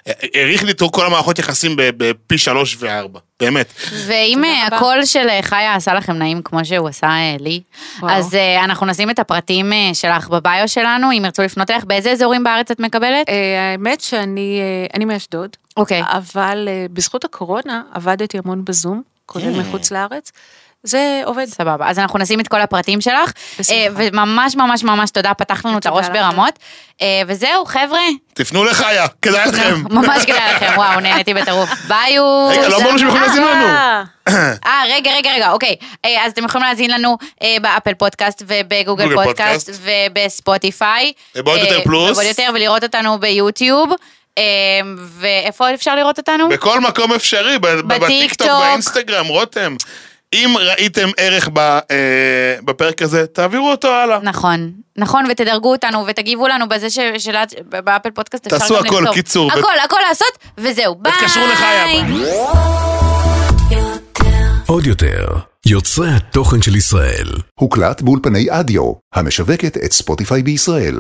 [0.08, 3.74] אה, האריך לי את כל המערכות יחסים ב- בפי שלוש וארבע, באמת.
[4.08, 4.68] ואם אה.
[4.68, 7.10] הקול של חיה עשה לכם נעים כמו שהוא עשה
[7.40, 7.62] לי.
[8.10, 12.72] אז אנחנו נשים את הפרטים שלך בביו שלנו, אם ירצו לפנות אליך, באיזה אזורים בארץ
[12.72, 13.28] את מקבלת?
[13.72, 14.62] האמת שאני
[14.94, 16.02] אני מאשדוד, אוקיי.
[16.06, 19.58] אבל בזכות הקורונה עבדתי המון בזום, כולל Mm.
[19.60, 20.32] מחוץ לארץ.
[20.84, 21.46] זה עובד.
[21.46, 23.74] סבבה, אז אנחנו נשים את כל הפרטים שלך, בשמחה.
[23.74, 26.06] אה, וממש ממש ממש תודה, פתחת לנו את הראש.
[26.14, 26.60] ברמות.
[27.02, 28.00] אה, וזהו, חבר'ה,
[28.34, 29.84] תפנו לחיה, כדאי לכם.
[29.98, 31.70] ממש כדאי לכם, וואו, נהניתי בטירוף.
[31.88, 32.48] ביו.
[32.50, 33.66] רגע, לא אמרנו שהם יכולים להאזין לנו.
[33.66, 34.04] אה,
[34.66, 35.76] אה, רגע, רגע, רגע, אוקיי.
[36.04, 37.18] אז אתם יכולים להאזין לנו
[37.62, 39.70] באפל פודקאסט ובגוגל גוגל פודקאסט.
[39.84, 41.14] ובספוטיפיי.
[41.36, 42.12] ובעוד יותר פלוס.
[42.12, 43.92] ובעוד יותר, ולראות אותנו ביוטיוב.
[44.98, 46.50] ואיפה עוד אפשר לראות אותנו?
[46.50, 48.48] בכל מקום אפשרי, בטיקטוק.
[48.48, 49.76] באינסטגרם, רותם.
[50.34, 51.80] אם ראיתם ערך ב- אה,
[52.66, 54.20] בפרק הזה, תעבירו אותו הלאה.
[54.24, 57.36] נכון, נכון, ותדרגו אותנו ותגיבו לנו בזה ש- של-
[57.70, 59.04] באפל פודקאסט אפשר גם תעשו לכתוב.
[59.04, 59.52] הכל, קיצור.
[59.52, 60.28] הכל, הכל לעשות,
[60.58, 61.12] וזהו, ביי.
[61.14, 61.86] ותתקשרו לחיה.
[64.68, 65.26] עוד יותר,
[65.66, 67.28] יוצרי התוכן של ישראל.
[67.60, 70.96] הוקלט באולפני אדיו, המשווקת את ספוטיפיי בישראל.